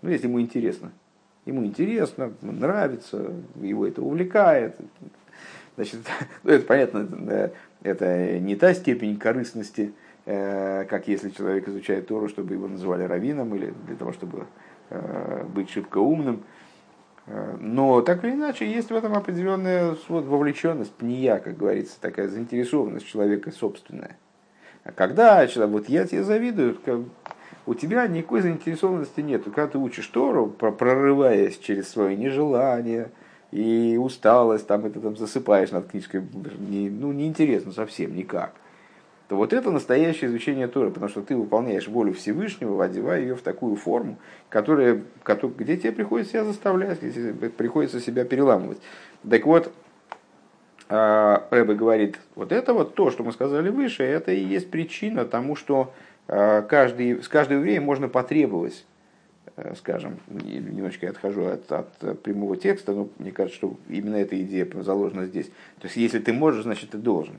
Ну, 0.00 0.10
если 0.10 0.26
ему 0.26 0.40
интересно. 0.40 0.92
Ему 1.44 1.64
интересно, 1.64 2.32
нравится, 2.40 3.32
его 3.60 3.86
это 3.86 4.00
увлекает. 4.00 4.76
Значит, 5.76 6.00
ну, 6.42 6.50
это 6.52 6.64
понятно, 6.64 7.50
это 7.82 8.38
не 8.38 8.56
та 8.56 8.74
степень 8.74 9.18
корыстности, 9.18 9.92
как 10.24 11.08
если 11.08 11.30
человек 11.30 11.68
изучает 11.68 12.06
Тору, 12.06 12.28
чтобы 12.28 12.54
его 12.54 12.68
называли 12.68 13.02
раввином 13.02 13.54
или 13.56 13.74
для 13.86 13.96
того, 13.96 14.12
чтобы 14.12 14.46
э, 14.90 15.44
быть 15.52 15.70
шибко 15.70 15.98
умным. 15.98 16.44
Э, 17.26 17.56
но 17.58 18.02
так 18.02 18.24
или 18.24 18.32
иначе, 18.32 18.70
есть 18.70 18.90
в 18.90 18.94
этом 18.94 19.14
определенная 19.14 19.96
вот, 20.08 20.24
вовлеченность, 20.24 20.92
пния, 20.92 21.38
как 21.38 21.56
говорится, 21.56 22.00
такая 22.00 22.28
заинтересованность 22.28 23.06
человека 23.06 23.50
собственная. 23.50 24.16
А 24.84 24.92
когда 24.92 25.44
человек, 25.48 25.72
вот 25.72 25.88
я 25.88 26.06
тебе 26.06 26.22
завидую, 26.22 26.78
у 27.66 27.74
тебя 27.74 28.06
никакой 28.06 28.42
заинтересованности 28.42 29.20
нет. 29.20 29.44
Когда 29.44 29.66
ты 29.66 29.78
учишь 29.78 30.06
Тору, 30.06 30.46
прорываясь 30.48 31.58
через 31.58 31.88
свое 31.88 32.16
нежелание 32.16 33.10
и 33.50 33.96
усталость, 34.00 34.68
там, 34.68 34.86
и 34.86 34.90
ты 34.90 35.00
там 35.00 35.16
засыпаешь 35.16 35.72
над 35.72 35.88
книжкой, 35.88 36.22
не, 36.58 36.90
ну, 36.90 37.12
неинтересно 37.12 37.72
совсем 37.72 38.14
никак 38.14 38.52
то 39.32 39.36
вот 39.36 39.54
это 39.54 39.70
настоящее 39.70 40.28
изучение 40.28 40.68
Торы, 40.68 40.90
потому 40.90 41.08
что 41.08 41.22
ты 41.22 41.34
выполняешь 41.34 41.88
волю 41.88 42.12
Всевышнего, 42.12 42.84
одевая 42.84 43.22
ее 43.22 43.34
в 43.34 43.40
такую 43.40 43.76
форму, 43.76 44.18
которая, 44.50 45.00
где 45.56 45.78
тебе 45.78 45.92
приходится 45.92 46.32
себя 46.32 46.44
заставлять, 46.44 47.00
где 47.00 47.10
тебе 47.10 47.48
приходится 47.48 47.98
себя 47.98 48.26
переламывать. 48.26 48.76
Так 49.26 49.46
вот, 49.46 49.72
а, 50.90 51.48
Рэбе 51.50 51.72
говорит, 51.72 52.18
вот 52.34 52.52
это 52.52 52.74
вот 52.74 52.94
то, 52.94 53.10
что 53.10 53.24
мы 53.24 53.32
сказали 53.32 53.70
выше, 53.70 54.02
это 54.02 54.32
и 54.32 54.44
есть 54.44 54.70
причина 54.70 55.24
тому, 55.24 55.56
что 55.56 55.94
а, 56.28 56.60
каждый, 56.60 57.22
с 57.22 57.28
каждого 57.28 57.60
еврея 57.60 57.80
можно 57.80 58.10
потребовать, 58.10 58.84
э, 59.56 59.72
скажем, 59.78 60.18
немножечко 60.28 61.06
я 61.06 61.12
отхожу 61.12 61.46
от, 61.46 61.72
от 61.72 62.22
прямого 62.22 62.58
текста, 62.58 62.92
но 62.92 63.08
мне 63.18 63.32
кажется, 63.32 63.56
что 63.56 63.78
именно 63.88 64.16
эта 64.16 64.38
идея 64.42 64.68
заложена 64.82 65.24
здесь. 65.24 65.46
То 65.78 65.86
есть, 65.86 65.96
если 65.96 66.18
ты 66.18 66.34
можешь, 66.34 66.64
значит, 66.64 66.90
ты 66.90 66.98
должен 66.98 67.36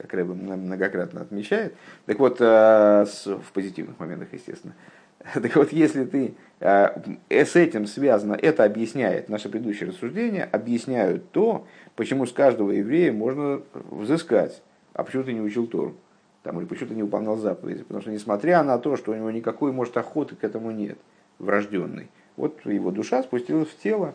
как 0.00 0.14
Рэбе 0.14 0.32
многократно 0.32 1.20
отмечает. 1.20 1.74
Так 2.06 2.18
вот, 2.18 2.40
э, 2.40 3.04
в 3.26 3.52
позитивных 3.52 3.98
моментах, 3.98 4.28
естественно. 4.32 4.74
Так 5.34 5.54
вот, 5.56 5.72
если 5.72 6.04
ты 6.06 6.34
э, 6.60 6.88
с 7.28 7.54
этим 7.54 7.86
связано, 7.86 8.32
это 8.32 8.64
объясняет, 8.64 9.28
наше 9.28 9.50
предыдущее 9.50 9.90
рассуждение, 9.90 10.44
объясняют 10.44 11.30
то, 11.30 11.66
почему 11.96 12.24
с 12.24 12.32
каждого 12.32 12.70
еврея 12.70 13.12
можно 13.12 13.60
взыскать, 13.90 14.62
а 14.94 15.04
почему 15.04 15.24
ты 15.24 15.34
не 15.34 15.42
учил 15.42 15.66
Тору, 15.66 15.96
там, 16.42 16.58
или 16.58 16.66
почему 16.66 16.88
ты 16.88 16.94
не 16.94 17.02
выполнял 17.02 17.36
заповеди. 17.36 17.82
Потому 17.82 18.00
что, 18.00 18.10
несмотря 18.10 18.62
на 18.62 18.78
то, 18.78 18.96
что 18.96 19.12
у 19.12 19.14
него 19.14 19.30
никакой, 19.30 19.72
может, 19.72 19.96
охоты 19.98 20.36
к 20.36 20.44
этому 20.44 20.70
нет, 20.70 20.96
врожденной, 21.38 22.08
вот 22.36 22.64
его 22.64 22.90
душа 22.90 23.22
спустилась 23.22 23.68
в 23.68 23.78
тело, 23.82 24.14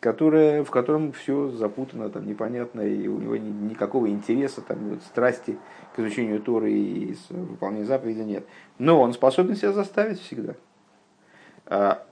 которое, 0.00 0.62
в 0.62 0.70
котором 0.70 1.12
все 1.12 1.48
запутано, 1.50 2.10
там, 2.10 2.26
непонятно, 2.26 2.82
и 2.82 3.06
у 3.08 3.18
него 3.18 3.36
ни, 3.36 3.48
никакого 3.48 4.08
интереса, 4.08 4.60
там, 4.60 4.78
вот, 4.90 5.02
страсти 5.02 5.58
к 5.94 5.98
изучению 5.98 6.40
Торы 6.40 6.72
и 6.72 7.16
выполнению 7.30 7.86
заповедей 7.86 8.24
нет. 8.24 8.46
Но 8.78 9.00
он 9.00 9.12
способен 9.12 9.56
себя 9.56 9.72
заставить 9.72 10.20
всегда. 10.20 10.54
А, 11.66 12.06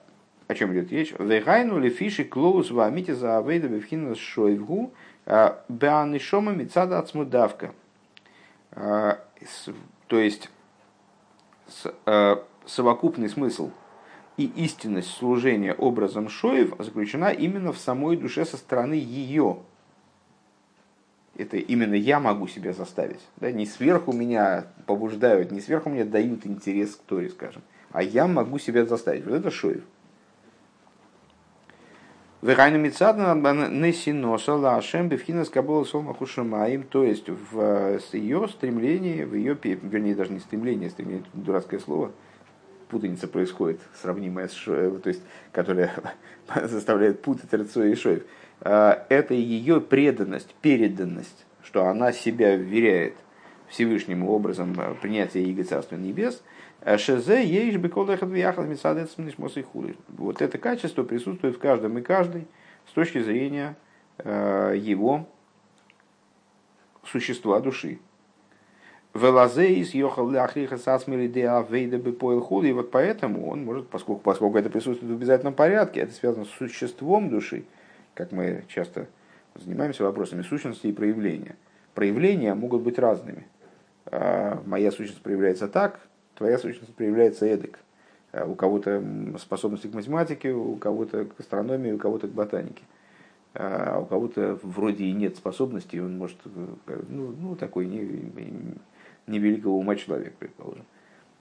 о 0.48 0.54
чем 0.54 0.72
идет 0.72 0.90
речь? 0.90 1.14
Вегайну 1.18 1.78
ли 1.78 1.90
фиши 1.90 2.24
клоус 2.24 2.70
вамите 2.70 3.14
за 3.14 3.38
авейда 3.38 3.68
бевхина 3.68 4.14
шойвгу 4.14 4.92
а, 5.26 5.62
беанишома 5.68 6.52
мецада 6.52 6.98
ацмудавка. 6.98 7.72
А, 8.72 9.18
то 10.06 10.18
есть, 10.18 10.50
а, 12.06 12.42
совокупный 12.66 13.28
смысл– 13.28 13.70
и 14.36 14.46
истинность 14.56 15.10
служения 15.10 15.74
образом 15.74 16.28
Шоев 16.28 16.74
заключена 16.78 17.30
именно 17.30 17.72
в 17.72 17.78
самой 17.78 18.16
душе 18.16 18.44
со 18.44 18.56
стороны 18.56 18.94
ее. 18.94 19.58
Это 21.36 21.56
именно 21.56 21.94
я 21.94 22.20
могу 22.20 22.46
себя 22.46 22.72
заставить. 22.72 23.20
Да? 23.36 23.50
Не 23.50 23.66
сверху 23.66 24.12
меня 24.12 24.66
побуждают, 24.86 25.50
не 25.50 25.60
сверху 25.60 25.88
мне 25.88 26.04
дают 26.04 26.46
интерес 26.46 26.94
к 26.96 27.02
Торе, 27.02 27.28
скажем. 27.28 27.62
А 27.90 28.02
я 28.02 28.26
могу 28.26 28.58
себя 28.58 28.84
заставить. 28.84 29.24
Вот 29.24 29.34
это 29.34 29.50
Шоев. 29.50 29.82
Верайну 32.42 32.78
Мицадна 32.78 33.34
Несиноса 33.70 34.54
Лашем 34.54 35.08
Бевхина 35.08 35.46
Скабола 35.46 35.84
Солмахушамаим, 35.84 36.82
то 36.82 37.02
есть 37.02 37.30
в 37.30 37.98
ее 38.12 38.48
стремлении, 38.48 39.24
в 39.24 39.34
ее, 39.34 39.56
вернее, 39.62 40.14
даже 40.14 40.32
не 40.32 40.40
стремление, 40.40 40.90
стремление, 40.90 41.24
дурацкое 41.32 41.80
слово, 41.80 42.12
путаница 42.88 43.28
происходит, 43.28 43.80
сравнимая 44.00 44.48
с 44.48 44.52
Шоев, 44.52 45.00
то 45.02 45.08
есть, 45.08 45.22
которая 45.52 45.92
заставляет 46.64 47.22
путать 47.22 47.52
Рацой 47.52 47.92
и 47.92 47.94
Шоев. 47.94 48.22
А, 48.60 49.06
это 49.08 49.34
ее 49.34 49.80
преданность, 49.80 50.54
переданность, 50.62 51.44
что 51.62 51.86
она 51.86 52.12
себя 52.12 52.56
вверяет 52.56 53.14
Всевышнему 53.68 54.30
образом 54.30 54.74
а, 54.78 54.94
принятия 54.94 55.42
Иго 55.42 55.64
Царства 55.64 55.96
Небес. 55.96 56.42
А, 56.80 56.98
Шезе 56.98 57.44
ейш 57.44 57.76
беколдахат 57.76 58.30
вяхал 58.30 58.64
Вот 60.08 60.42
это 60.42 60.58
качество 60.58 61.02
присутствует 61.02 61.56
в 61.56 61.58
каждом 61.58 61.98
и 61.98 62.02
каждой 62.02 62.46
с 62.88 62.92
точки 62.92 63.20
зрения 63.20 63.76
его 64.24 65.28
существа 67.04 67.58
души. 67.58 67.98
Велазеис 69.14 69.94
йохал 69.94 70.28
ляхриха 70.28 70.76
сасмили 70.76 71.28
де 71.28 71.48
авейда 71.48 71.98
бы. 71.98 72.10
И 72.10 72.72
вот 72.72 72.90
поэтому 72.90 73.48
он 73.48 73.64
может, 73.64 73.88
поскольку, 73.88 74.20
поскольку 74.20 74.58
это 74.58 74.70
присутствует 74.70 75.12
в 75.12 75.16
обязательном 75.16 75.54
порядке, 75.54 76.00
это 76.00 76.12
связано 76.12 76.44
с 76.44 76.50
существом 76.50 77.30
души, 77.30 77.64
как 78.14 78.32
мы 78.32 78.64
часто 78.66 79.06
занимаемся 79.54 80.02
вопросами 80.02 80.42
сущности 80.42 80.88
и 80.88 80.92
проявления. 80.92 81.54
Проявления 81.94 82.54
могут 82.54 82.82
быть 82.82 82.98
разными. 82.98 83.46
А, 84.06 84.60
моя 84.66 84.90
сущность 84.90 85.22
проявляется 85.22 85.68
так, 85.68 86.00
твоя 86.34 86.58
сущность 86.58 86.92
проявляется 86.96 87.46
эдак. 87.46 87.78
А, 88.32 88.46
у 88.46 88.56
кого-то 88.56 89.00
способности 89.38 89.86
к 89.86 89.94
математике, 89.94 90.52
у 90.52 90.74
кого-то 90.74 91.26
к 91.26 91.38
астрономии, 91.38 91.92
у 91.92 91.98
кого-то 91.98 92.26
к 92.26 92.32
ботанике. 92.32 92.82
А 93.54 94.00
у 94.00 94.06
кого-то 94.06 94.58
вроде 94.64 95.04
и 95.04 95.12
нет 95.12 95.36
способностей, 95.36 96.00
он 96.00 96.18
может, 96.18 96.38
э, 96.44 97.02
ну, 97.08 97.32
ну 97.40 97.54
такой 97.54 97.86
не, 97.86 98.32
невеликого 99.26 99.72
ума 99.72 99.96
человек, 99.96 100.34
предположим. 100.38 100.84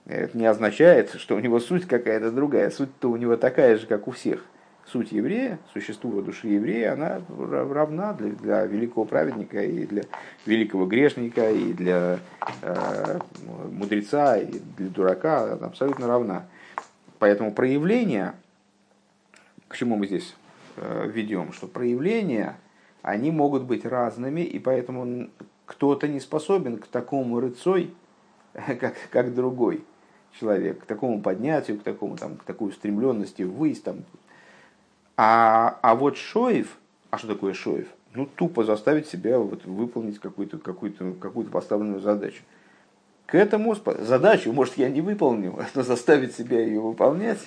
Это 0.06 0.36
не 0.36 0.46
означает, 0.46 1.14
что 1.14 1.34
у 1.36 1.40
него 1.40 1.60
суть 1.60 1.86
какая-то 1.86 2.30
другая. 2.30 2.70
Суть-то 2.70 3.10
у 3.10 3.16
него 3.16 3.36
такая 3.36 3.78
же, 3.78 3.86
как 3.86 4.06
у 4.06 4.10
всех. 4.10 4.44
Суть 4.86 5.12
еврея, 5.12 5.58
существо 5.72 6.20
души 6.20 6.48
еврея, 6.48 6.92
она 6.92 7.22
равна 7.38 8.12
для, 8.12 8.32
для 8.32 8.66
великого 8.66 9.06
праведника 9.06 9.62
и 9.62 9.86
для 9.86 10.02
великого 10.44 10.84
грешника, 10.84 11.50
и 11.50 11.72
для 11.72 12.18
э, 12.60 13.18
мудреца, 13.72 14.36
и 14.36 14.58
для 14.76 14.88
дурака, 14.88 15.54
она 15.54 15.68
абсолютно 15.68 16.06
равна. 16.06 16.44
Поэтому 17.18 17.50
проявления, 17.54 18.34
к 19.68 19.76
чему 19.76 19.96
мы 19.96 20.06
здесь 20.06 20.36
э, 20.76 21.10
ведем, 21.10 21.54
что 21.54 21.66
проявления, 21.66 22.56
они 23.00 23.30
могут 23.30 23.62
быть 23.62 23.86
разными, 23.86 24.42
и 24.42 24.58
поэтому 24.58 25.30
кто-то 25.66 26.08
не 26.08 26.20
способен 26.20 26.78
к 26.78 26.86
такому 26.86 27.40
рыцой, 27.40 27.94
как, 28.52 28.94
как 29.10 29.34
другой 29.34 29.84
человек, 30.38 30.82
к 30.82 30.86
такому 30.86 31.20
поднятию, 31.20 31.78
к, 31.78 31.82
такому, 31.82 32.16
там, 32.16 32.36
к 32.36 32.44
такой 32.44 32.70
устремленности 32.70 33.42
ввысь. 33.42 33.80
Там. 33.80 34.04
А, 35.16 35.78
а 35.82 35.94
вот 35.94 36.16
Шоев, 36.16 36.76
а 37.10 37.18
что 37.18 37.28
такое 37.28 37.54
Шоев? 37.54 37.88
Ну, 38.14 38.26
тупо 38.26 38.64
заставить 38.64 39.08
себя 39.08 39.38
вот, 39.38 39.64
выполнить 39.64 40.20
какую-то 40.20 40.58
какую 40.58 41.14
какую 41.14 41.46
поставленную 41.46 42.00
задачу. 42.00 42.42
К 43.26 43.36
этому 43.36 43.74
задачу, 43.74 44.52
может, 44.52 44.76
я 44.76 44.88
не 44.90 45.00
выполнил, 45.00 45.58
но 45.74 45.82
заставить 45.82 46.34
себя 46.34 46.60
ее 46.60 46.80
выполнять, 46.80 47.40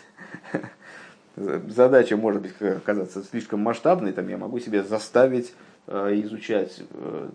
задача 1.36 2.18
может 2.18 2.42
быть 2.42 2.62
оказаться 2.62 3.24
слишком 3.24 3.62
масштабной, 3.62 4.12
там 4.12 4.28
я 4.28 4.38
могу 4.38 4.60
себя 4.60 4.84
заставить 4.84 5.54
Э, 5.54 5.67
изучать 5.88 6.82
э, 6.92 7.30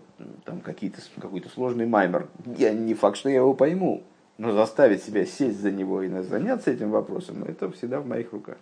там, 0.45 0.61
какие-то, 0.61 1.01
какой-то 1.19 1.49
сложный 1.49 1.87
маймер, 1.87 2.27
я 2.57 2.71
не 2.71 2.93
факт, 2.93 3.17
что 3.17 3.29
я 3.29 3.37
его 3.37 3.53
пойму, 3.53 4.03
но 4.37 4.51
заставить 4.51 5.03
себя 5.03 5.25
сесть 5.25 5.59
за 5.59 5.71
него 5.71 6.03
и 6.03 6.09
заняться 6.21 6.71
этим 6.71 6.91
вопросом, 6.91 7.43
это 7.43 7.71
всегда 7.71 7.99
в 7.99 8.07
моих 8.07 8.31
руках. 8.31 8.57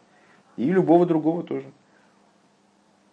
И 0.56 0.71
любого 0.71 1.06
другого 1.06 1.43
тоже. 1.43 1.65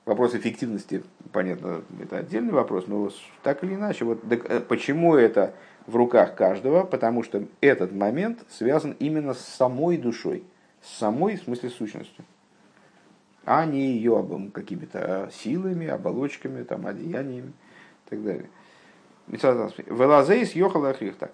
Вопрос 0.04 0.34
эффективности, 0.34 1.02
понятно, 1.32 1.82
это 2.00 2.18
отдельный 2.18 2.52
вопрос, 2.52 2.86
но 2.86 3.10
так 3.42 3.62
или 3.64 3.74
иначе, 3.74 4.04
вот 4.04 4.20
э, 4.30 4.60
почему 4.60 5.16
это 5.16 5.54
в 5.86 5.96
руках 5.96 6.34
каждого? 6.36 6.84
Потому 6.84 7.22
что 7.22 7.44
этот 7.60 7.92
момент 7.92 8.38
связан 8.48 8.96
именно 9.00 9.34
с 9.34 9.40
самой 9.40 9.98
душой, 9.98 10.44
с 10.80 10.96
самой, 10.96 11.36
в 11.36 11.42
смысле, 11.42 11.70
сущностью 11.70 12.24
а 13.50 13.64
не 13.64 13.92
ее 13.92 14.50
какими-то 14.52 15.30
силами, 15.32 15.87
оболочками, 15.87 16.64
там, 16.64 16.87
одеяниями 16.87 17.54
и 18.06 18.11
так 18.11 18.22
далее. 18.22 18.50
Велазейс 19.26 20.52
йохал 20.52 20.84
ахрих 20.84 21.16
так. 21.16 21.32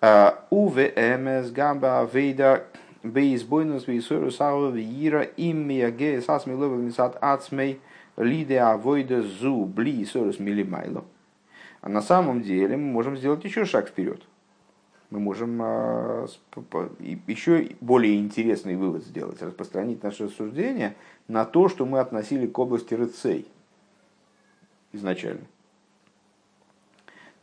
«А, 0.00 0.46
УВМС 0.48 1.50
гамба 1.50 2.08
вейда 2.10 2.64
бейсбойнус 3.02 3.86
вейсору 3.86 4.30
сауа 4.30 4.70
вейра 4.70 5.20
им 5.20 5.68
мияге 5.68 6.22
сасми 6.22 6.54
ловел 6.54 6.78
мисат 6.78 7.18
ацмей 7.20 7.78
лиде 8.16 8.60
авойда 8.60 9.20
зу 9.20 9.66
бли 9.66 10.06
сорус 10.06 10.38
милимайло. 10.38 11.04
А 11.82 11.90
на 11.90 12.00
самом 12.00 12.40
деле 12.40 12.78
мы 12.78 12.90
можем 12.90 13.18
сделать 13.18 13.44
еще 13.44 13.66
шаг 13.66 13.88
вперед 13.88 14.22
мы 15.10 15.18
можем 15.18 15.60
а, 15.60 16.26
еще 17.26 17.70
более 17.80 18.18
интересный 18.18 18.76
вывод 18.76 19.04
сделать, 19.04 19.42
распространить 19.42 20.02
наше 20.02 20.24
рассуждение 20.26 20.94
на 21.26 21.44
то, 21.44 21.68
что 21.68 21.84
мы 21.84 21.98
относили 21.98 22.46
к 22.46 22.56
области 22.58 22.94
рыцей 22.94 23.46
изначально. 24.92 25.46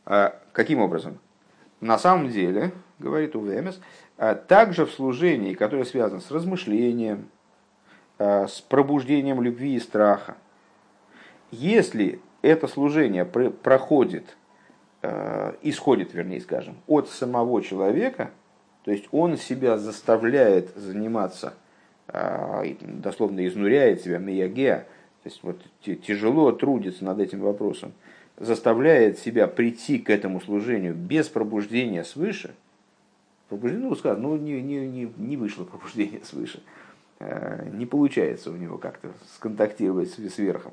А, 0.06 0.40
каким 0.52 0.80
образом? 0.80 1.18
На 1.80 1.98
самом 1.98 2.30
деле, 2.30 2.72
говорит 2.98 3.36
Увемес, 3.36 3.80
а, 4.16 4.34
также 4.34 4.86
в 4.86 4.90
служении, 4.90 5.52
которое 5.52 5.84
связано 5.84 6.20
с 6.20 6.30
размышлением, 6.30 7.28
с 8.18 8.60
пробуждением 8.62 9.40
любви 9.40 9.76
и 9.76 9.78
страха, 9.80 10.36
если 11.52 12.20
это 12.42 12.66
служение 12.66 13.24
проходит 13.24 14.36
исходит, 15.62 16.12
вернее 16.12 16.40
скажем, 16.40 16.76
от 16.86 17.08
самого 17.08 17.62
человека, 17.62 18.30
то 18.88 18.92
есть 18.92 19.06
он 19.12 19.36
себя 19.36 19.76
заставляет 19.76 20.74
заниматься, 20.74 21.52
э, 22.06 22.74
дословно 22.80 23.46
изнуряет 23.46 24.00
себя, 24.00 24.16
миягеа, 24.16 24.86
то 25.22 25.28
есть 25.28 25.40
вот 25.42 25.60
тяжело 25.82 26.52
трудится 26.52 27.04
над 27.04 27.20
этим 27.20 27.40
вопросом, 27.40 27.92
заставляет 28.38 29.18
себя 29.18 29.46
прийти 29.46 29.98
к 29.98 30.08
этому 30.08 30.40
служению 30.40 30.94
без 30.94 31.28
пробуждения 31.28 32.02
свыше, 32.02 32.54
пробуждение, 33.50 33.88
ну, 33.88 33.94
скажем, 33.94 34.22
ну, 34.22 34.36
не, 34.38 34.62
не, 34.62 34.86
не, 34.86 35.12
не 35.18 35.36
вышло 35.36 35.64
пробуждение 35.64 36.22
свыше, 36.24 36.62
э, 37.18 37.68
не 37.74 37.84
получается 37.84 38.50
у 38.50 38.56
него 38.56 38.78
как-то 38.78 39.10
сконтактировать 39.34 40.08
с 40.10 40.38
верхом, 40.38 40.72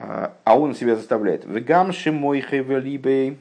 а 0.00 0.58
он 0.58 0.74
себя 0.74 0.96
заставляет. 0.96 1.44
Вегамши 1.44 2.12
мой 2.12 2.40
хевелибей 2.40 3.38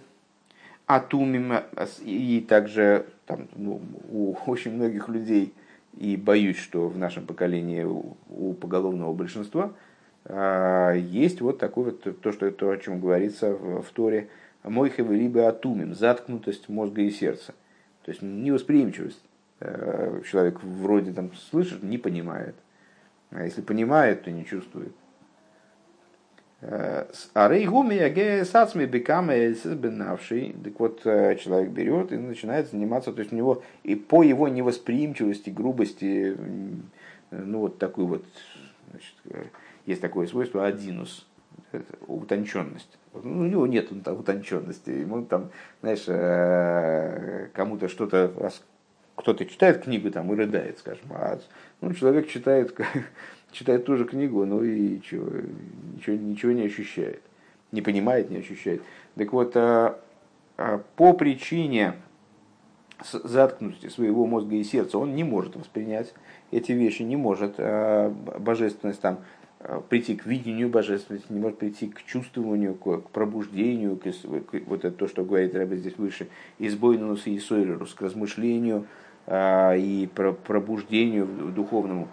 атумим 0.88 1.54
и 2.02 2.46
также 2.48 3.06
там, 3.26 3.48
ну, 3.56 3.82
у 4.10 4.36
очень 4.46 4.74
многих 4.74 5.10
людей 5.10 5.54
и 5.98 6.16
боюсь, 6.16 6.58
что 6.58 6.88
в 6.88 6.98
нашем 6.98 7.26
поколении 7.26 7.84
у, 7.84 8.18
у 8.30 8.54
поголовного 8.54 9.14
большинства 9.14 9.74
а, 10.26 10.94
есть 10.94 11.42
вот 11.42 11.60
такое 11.60 11.86
вот 11.86 12.22
то, 12.22 12.32
что 12.32 12.50
то, 12.52 12.72
о 12.72 12.78
чем 12.78 13.02
говорится 13.02 13.54
в, 13.54 13.82
в 13.82 13.90
Торе, 13.92 14.30
мой 14.64 14.92
либо 14.98 15.48
атумим, 15.48 15.94
заткнутость 15.94 16.70
мозга 16.70 17.02
и 17.02 17.12
сердца. 17.12 17.54
То 18.04 18.12
есть 18.12 18.22
невосприимчивость. 18.22 19.22
А, 19.60 20.22
человек 20.24 20.64
вроде 20.64 21.12
там 21.14 21.34
слышит, 21.34 21.84
не 21.84 21.98
понимает. 21.98 22.56
А 23.32 23.44
если 23.44 23.62
понимает, 23.62 24.24
то 24.24 24.32
не 24.32 24.46
чувствует. 24.46 24.94
А 26.60 27.48
рейгуми 27.50 27.98
аге 28.00 28.44
сацми 28.44 28.86
бекама 28.86 29.36
бенавший. 29.36 30.56
Так 30.64 30.80
вот, 30.80 31.02
э, 31.06 31.36
человек 31.36 31.70
берет 31.70 32.12
и 32.12 32.18
начинает 32.18 32.72
заниматься, 32.72 33.14
то 33.14 33.20
есть 33.20 33.32
у 33.32 33.36
него 33.36 33.62
и 33.84 33.96
по 33.96 34.24
его 34.24 34.48
невосприимчивости, 34.48 35.52
грубости, 35.52 36.36
ну 37.30 37.60
вот 37.60 37.78
такой 37.78 38.06
вот, 38.06 38.26
значит, 38.90 39.14
э, 39.30 39.44
есть 39.86 40.02
такое 40.02 40.26
свойство 40.26 40.66
адинус, 40.66 41.28
утонченность. 42.08 42.98
Ну, 43.14 43.42
у 43.42 43.46
него 43.46 43.68
нет 43.68 43.92
утонченности. 43.92 44.90
Ему 44.90 45.26
там, 45.26 45.52
знаешь, 45.82 46.06
э, 46.08 47.50
кому-то 47.54 47.88
что-то 47.88 48.52
кто-то 49.16 49.46
читает 49.46 49.84
книгу 49.84 50.12
там 50.12 50.32
и 50.32 50.36
рыдает, 50.36 50.78
скажем, 50.78 51.06
а 51.10 51.40
ну, 51.82 51.94
человек 51.94 52.30
читает 52.30 52.78
читает 53.52 53.86
ту 53.86 53.96
же 53.98 54.06
книгу, 54.06 54.46
ну 54.46 54.64
и 54.64 55.02
чего, 55.02 55.30
ничего, 55.96 56.16
ничего 56.16 56.52
не 56.52 56.64
ощущает. 56.64 57.22
Не 57.72 57.82
понимает, 57.82 58.30
не 58.30 58.38
ощущает. 58.38 58.82
Так 59.16 59.34
вот, 59.34 59.56
а, 59.56 60.00
а, 60.58 60.82
по 60.96 61.14
причине 61.14 61.94
заткнутости 63.12 63.90
своего 63.90 64.26
мозга 64.26 64.56
и 64.56 64.64
сердца 64.64 64.98
он 64.98 65.16
не 65.16 65.24
может 65.24 65.56
воспринять 65.56 66.14
эти 66.52 66.72
вещи, 66.72 67.04
не 67.04 67.16
может 67.16 67.56
а, 67.58 68.10
божественность 68.40 69.02
там 69.02 69.20
прийти 69.90 70.16
к 70.16 70.26
видению 70.28 70.70
божественности, 70.70 71.34
не 71.34 71.40
может 71.40 71.58
прийти 71.58 71.88
к 71.88 72.04
чувствованию, 72.04 72.76
к, 72.76 73.10
пробуждению, 73.10 73.98
к, 73.98 74.04
к, 74.04 74.62
вот 74.68 74.86
это 74.86 74.92
то, 74.92 75.08
что 75.08 75.26
говорит 75.26 75.56
Рэбе 75.56 75.78
здесь 75.78 75.98
выше, 75.98 76.28
избойнус 76.60 77.26
и 77.26 77.40
сойрерус, 77.40 77.96
к 77.96 78.02
размышлению 78.02 78.86
и 79.28 80.10
пробуждению 80.14 81.26
духовному. 81.56 82.08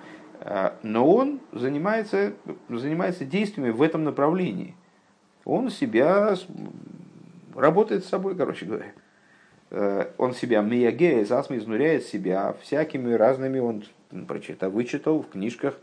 А, 0.46 0.78
но 0.83 1.11
он 1.11 1.40
занимается, 1.52 2.35
занимается 2.68 3.24
действиями 3.24 3.70
в 3.70 3.80
этом 3.80 4.04
направлении. 4.04 4.76
Он 5.46 5.70
себя 5.70 6.37
работает 7.54 8.04
с 8.04 8.09
собой, 8.09 8.37
короче 8.37 8.66
говоря. 8.66 8.92
Э, 9.70 10.11
он 10.18 10.35
себя 10.35 10.61
миягея, 10.61 11.24
засми 11.24 11.57
изнуряет 11.57 12.04
себя 12.04 12.54
всякими 12.61 13.14
разными, 13.14 13.59
он 13.59 13.85
прочитал, 14.28 14.70
вычитал 14.70 15.22
в 15.22 15.30
книжках. 15.30 15.78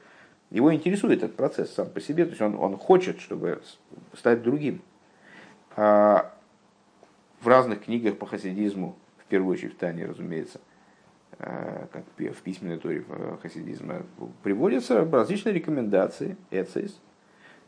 Его 0.51 0.71
интересует 0.71 1.23
этот 1.23 1.35
процесс 1.35 1.73
сам 1.73 1.89
по 1.89 1.99
себе, 1.99 2.25
то 2.25 2.29
есть 2.31 2.41
он, 2.41 2.55
он 2.55 2.77
хочет, 2.77 3.19
чтобы 3.19 3.63
стать 4.13 4.43
другим. 4.43 4.83
А, 5.75 6.35
в 7.41 7.47
разных 7.47 7.85
книгах 7.85 8.19
по 8.19 8.27
хасидизму, 8.27 8.95
в 9.17 9.25
первую 9.25 9.53
очередь 9.53 9.73
в 9.73 9.77
Тане, 9.77 10.05
разумеется, 10.05 10.61
как 11.41 12.03
в 12.17 12.41
письменной 12.41 12.77
торе 12.77 13.03
хасидизма, 13.41 14.03
приводятся 14.43 15.03
различные 15.09 15.53
рекомендации, 15.53 16.37
эцис. 16.51 16.99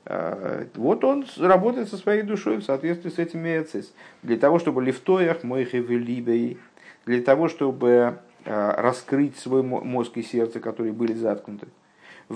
Вот 0.05 1.03
он 1.03 1.25
работает 1.39 1.89
со 1.89 1.97
своей 1.97 2.21
душой 2.23 2.57
в 2.57 2.63
соответствии 2.63 3.09
с 3.09 3.17
этими 3.17 3.57
эцис. 3.57 3.93
Для 4.21 4.38
того, 4.38 4.59
чтобы 4.59 4.83
лифтоях 4.83 5.43
мой 5.43 5.65
хевелибей, 5.65 6.59
для 7.05 7.21
того, 7.21 7.47
чтобы 7.47 8.19
раскрыть 8.45 9.38
свой 9.38 9.63
мозг 9.63 10.17
и 10.17 10.21
сердце, 10.21 10.59
которые 10.59 10.91
были 10.93 11.13
заткнуты. 11.13 11.67
И 12.29 12.31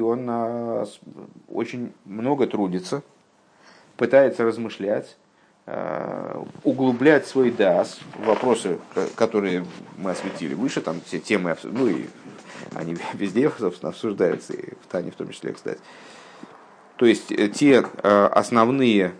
он 0.00 0.30
очень 1.48 1.92
много 2.04 2.46
трудится, 2.46 3.02
пытается 3.96 4.44
размышлять, 4.44 5.16
углублять 6.64 7.26
свой 7.26 7.52
дас, 7.52 8.00
вопросы, 8.18 8.78
которые 9.14 9.64
мы 9.96 10.10
осветили 10.10 10.54
выше, 10.54 10.80
там 10.80 11.00
все 11.06 11.20
темы, 11.20 11.56
ну 11.62 11.86
и 11.86 12.06
они 12.74 12.96
везде, 13.14 13.50
собственно, 13.50 13.90
обсуждаются, 13.90 14.54
и 14.54 14.74
в 14.74 14.86
Тане 14.90 15.10
в 15.10 15.14
том 15.14 15.30
числе, 15.30 15.52
кстати. 15.52 15.80
То 16.96 17.06
есть 17.06 17.32
э, 17.32 17.48
те 17.48 17.84
а, 18.02 18.28
основные 18.28 19.12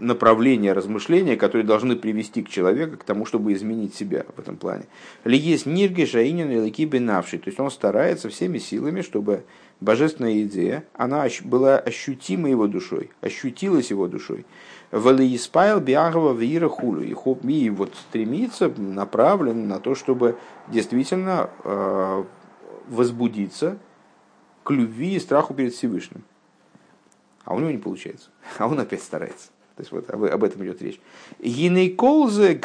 направления 0.00 0.72
размышления, 0.72 1.36
которые 1.36 1.66
должны 1.66 1.96
привести 1.96 2.42
к 2.42 2.48
человеку 2.48 2.96
к 2.96 3.04
тому, 3.04 3.24
чтобы 3.24 3.52
изменить 3.52 3.94
себя 3.94 4.24
в 4.36 4.38
этом 4.38 4.56
плане. 4.56 4.84
Ли 5.24 5.36
есть 5.36 5.66
нирги, 5.66 6.04
жаинин 6.04 6.50
и 6.50 6.84
бенавший. 6.84 7.38
То 7.38 7.48
есть 7.48 7.60
он 7.60 7.70
старается 7.70 8.28
всеми 8.28 8.58
силами, 8.58 9.02
чтобы 9.02 9.44
божественная 9.80 10.42
идея, 10.42 10.84
она 10.94 11.26
была 11.44 11.78
ощутима 11.78 12.48
его 12.48 12.66
душой, 12.66 13.10
ощутилась 13.20 13.90
его 13.90 14.08
душой. 14.08 14.44
Валииспайл 14.90 15.80
биагова 15.80 16.32
вира 16.32 16.68
хулю. 16.68 17.02
И 17.02 17.70
вот 17.70 17.94
стремится, 17.94 18.68
направлен 18.76 19.68
на 19.68 19.80
то, 19.80 19.94
чтобы 19.94 20.38
действительно 20.68 21.50
э, 21.64 22.24
возбудиться 22.88 23.78
к 24.64 24.70
любви 24.70 25.14
и 25.14 25.20
страху 25.20 25.54
перед 25.54 25.74
Всевышним. 25.74 26.22
А 27.44 27.54
у 27.54 27.60
него 27.60 27.70
не 27.70 27.78
получается. 27.78 28.30
А 28.58 28.66
он 28.66 28.78
опять 28.78 29.02
старается. 29.02 29.48
То 29.78 29.82
есть 29.82 29.92
вот 29.92 30.10
об, 30.10 30.24
об 30.24 30.42
этом 30.42 30.64
идет 30.64 30.82
речь. 30.82 31.00
Гиней 31.40 31.90
колзе 31.90 32.56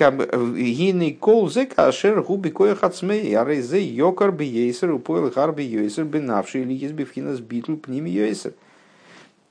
кашер 1.68 2.24
губи 2.24 2.50
кое 2.50 2.74
хацмей, 2.74 3.38
а 3.38 3.46
рейзе 3.46 3.84
йокар 3.84 4.32
би 4.32 4.46
ейсер, 4.46 4.92
упоил 4.92 5.30
хар 5.30 5.54
би 5.54 5.64
ейсер, 5.64 6.06
би 6.06 6.20
навший 6.20 6.64
или 6.64 6.74
есть 6.74 6.96
бифхинас 6.96 7.40
битл 7.40 7.76
пними 7.76 8.10
ейсер. 8.10 8.54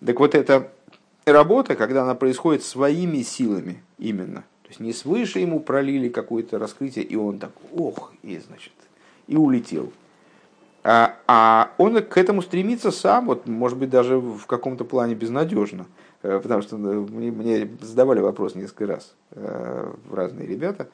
Так 0.04 0.18
вот 0.18 0.34
эта 0.34 0.72
работа, 1.24 1.76
когда 1.76 2.02
она 2.02 2.16
происходит 2.16 2.64
своими 2.64 3.22
силами 3.22 3.80
именно, 3.96 4.40
то 4.64 4.68
есть 4.68 4.80
не 4.80 4.92
свыше 4.92 5.38
ему 5.38 5.60
пролили 5.60 6.08
какое-то 6.08 6.58
раскрытие, 6.58 7.04
и 7.04 7.14
он 7.14 7.38
так, 7.38 7.52
ох, 7.76 8.12
и 8.24 8.36
значит, 8.44 8.72
и 9.28 9.36
улетел. 9.36 9.92
А, 10.82 11.14
а 11.28 11.70
он 11.78 12.02
к 12.02 12.16
этому 12.16 12.42
стремится 12.42 12.90
сам, 12.90 13.26
вот, 13.26 13.46
может 13.46 13.78
быть, 13.78 13.90
даже 13.90 14.18
в 14.18 14.46
каком-то 14.46 14.84
плане 14.84 15.14
безнадежно. 15.14 15.86
Э, 16.22 16.40
потому 16.40 16.62
что 16.62 16.76
ну, 16.76 17.06
мне, 17.06 17.30
мне 17.30 17.68
задавали 17.80 18.20
вопрос 18.20 18.54
несколько 18.54 18.86
раз 18.86 19.14
э, 19.32 19.92
разные 20.10 20.46
ребята. 20.46 20.88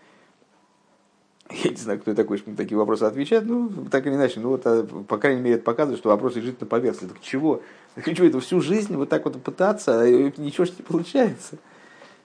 Я 1.50 1.70
не 1.70 1.76
знаю, 1.76 1.98
кто 1.98 2.14
такой, 2.14 2.38
что 2.38 2.54
такие 2.54 2.76
вопросы 2.76 3.04
отвечает, 3.04 3.46
ну, 3.46 3.70
так 3.90 4.06
или 4.06 4.14
иначе, 4.14 4.38
ну, 4.40 4.50
вот, 4.50 4.62
а, 4.66 4.84
по 4.84 5.16
крайней 5.16 5.40
мере, 5.40 5.56
это 5.56 5.64
показывает, 5.64 5.98
что 5.98 6.10
вопрос 6.10 6.36
лежит 6.36 6.60
на 6.60 6.66
поверхности. 6.66 7.06
Так 7.06 7.22
чего? 7.22 7.62
Так 7.94 8.04
чего 8.04 8.26
это 8.26 8.40
всю 8.40 8.60
жизнь 8.60 8.94
вот 8.96 9.08
так 9.08 9.24
вот 9.24 9.42
пытаться, 9.42 10.02
а 10.02 10.06
ничего 10.06 10.66
же 10.66 10.72
не 10.78 10.84
получается? 10.84 11.56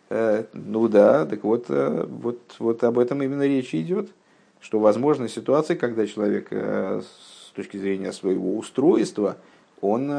Э, 0.09 0.43
ну 0.51 0.89
да, 0.89 1.25
так 1.25 1.43
вот, 1.43 1.67
вот, 1.69 2.39
вот 2.59 2.83
об 2.83 2.99
этом 2.99 3.23
именно 3.23 3.43
речь 3.43 3.73
идет, 3.73 4.09
что 4.59 4.79
возможны 4.79 5.29
ситуации, 5.29 5.75
когда 5.75 6.05
человек 6.05 6.51
с 6.51 7.51
точки 7.55 7.77
зрения 7.77 8.11
своего 8.11 8.57
устройства, 8.57 9.37
он 9.79 10.11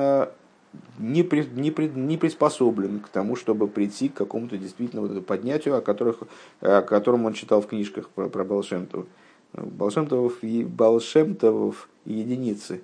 не, 0.98 1.22
при, 1.22 1.44
не, 1.44 1.70
при, 1.70 1.88
не 1.88 2.16
приспособлен 2.16 3.00
к 3.00 3.08
тому, 3.08 3.36
чтобы 3.36 3.68
прийти 3.68 4.08
к 4.08 4.14
какому-то 4.14 4.56
действительно 4.56 5.02
вот 5.02 5.26
поднятию, 5.26 5.76
о, 5.76 5.80
которых, 5.80 6.18
о 6.60 6.82
котором 6.82 7.26
он 7.26 7.32
читал 7.34 7.60
в 7.60 7.66
книжках 7.66 8.08
про, 8.10 8.28
про 8.28 8.44
Балшемтов. 8.44 9.06
Балшемтов 9.52 10.42
и 10.42 10.64
Балшемтов 10.64 11.88
единицы. 12.04 12.82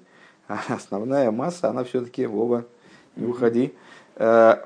А 0.48 0.60
основная 0.68 1.30
масса, 1.30 1.68
она 1.68 1.84
все-таки, 1.84 2.26
Вова, 2.26 2.64
не 3.16 3.26
уходи. 3.26 3.72
Э, 4.16 4.56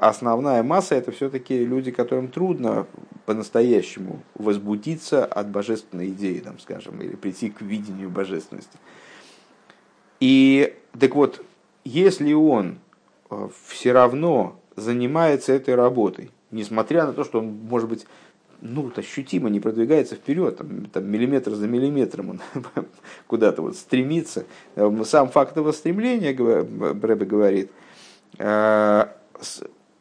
основная 0.00 0.62
масса 0.62 0.94
это 0.94 1.12
все-таки 1.12 1.64
люди, 1.64 1.90
которым 1.90 2.28
трудно 2.28 2.86
по-настоящему 3.24 4.22
возбудиться 4.34 5.24
от 5.24 5.48
божественной 5.48 6.08
идеи, 6.08 6.38
там, 6.38 6.58
скажем, 6.58 7.00
или 7.00 7.16
прийти 7.16 7.50
к 7.50 7.60
видению 7.60 8.10
божественности. 8.10 8.78
И 10.20 10.74
так 10.98 11.14
вот, 11.14 11.44
если 11.86 12.32
он 12.32 12.78
э, 13.30 13.48
все 13.64 13.92
равно 13.92 14.60
занимается 14.74 15.52
этой 15.52 15.76
работой, 15.76 16.30
несмотря 16.50 17.06
на 17.06 17.12
то, 17.12 17.22
что 17.22 17.38
он, 17.38 17.46
может 17.68 17.88
быть, 17.88 18.06
ну, 18.60 18.90
ощутимо 18.96 19.50
не 19.50 19.60
продвигается 19.60 20.16
вперед, 20.16 20.56
там, 20.56 20.86
там, 20.86 21.08
миллиметр 21.08 21.52
за 21.52 21.68
миллиметром 21.68 22.30
он 22.30 22.40
куда-то 23.28 23.62
вот 23.62 23.76
стремится. 23.76 24.46
Э, 24.74 24.90
сам 25.04 25.28
факт 25.28 25.56
его 25.56 25.70
стремления, 25.70 26.34
Брэбе 26.34 27.24
говорит, 27.24 27.70
э, 28.38 29.06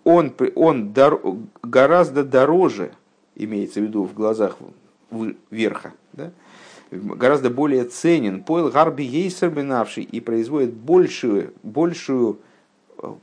он, 0.03 0.33
он 0.55 0.91
дор, 0.91 1.21
гораздо 1.61 2.23
дороже, 2.23 2.93
имеется 3.35 3.79
в 3.79 3.83
виду 3.83 4.05
в 4.05 4.13
глазах 4.15 4.57
верха, 5.51 5.93
да, 6.13 6.31
гораздо 6.91 7.49
более 7.49 7.85
ценен. 7.85 8.43
Пойл 8.43 8.69
гарби 8.69 9.03
ейсер 9.03 9.49
бенавший 9.49 10.03
и 10.03 10.19
производит 10.19 10.73
большую, 10.73 11.53
большую, 11.63 12.39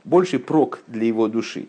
больший 0.03 0.39
прок 0.39 0.79
для 0.87 1.05
его 1.05 1.27
души. 1.27 1.67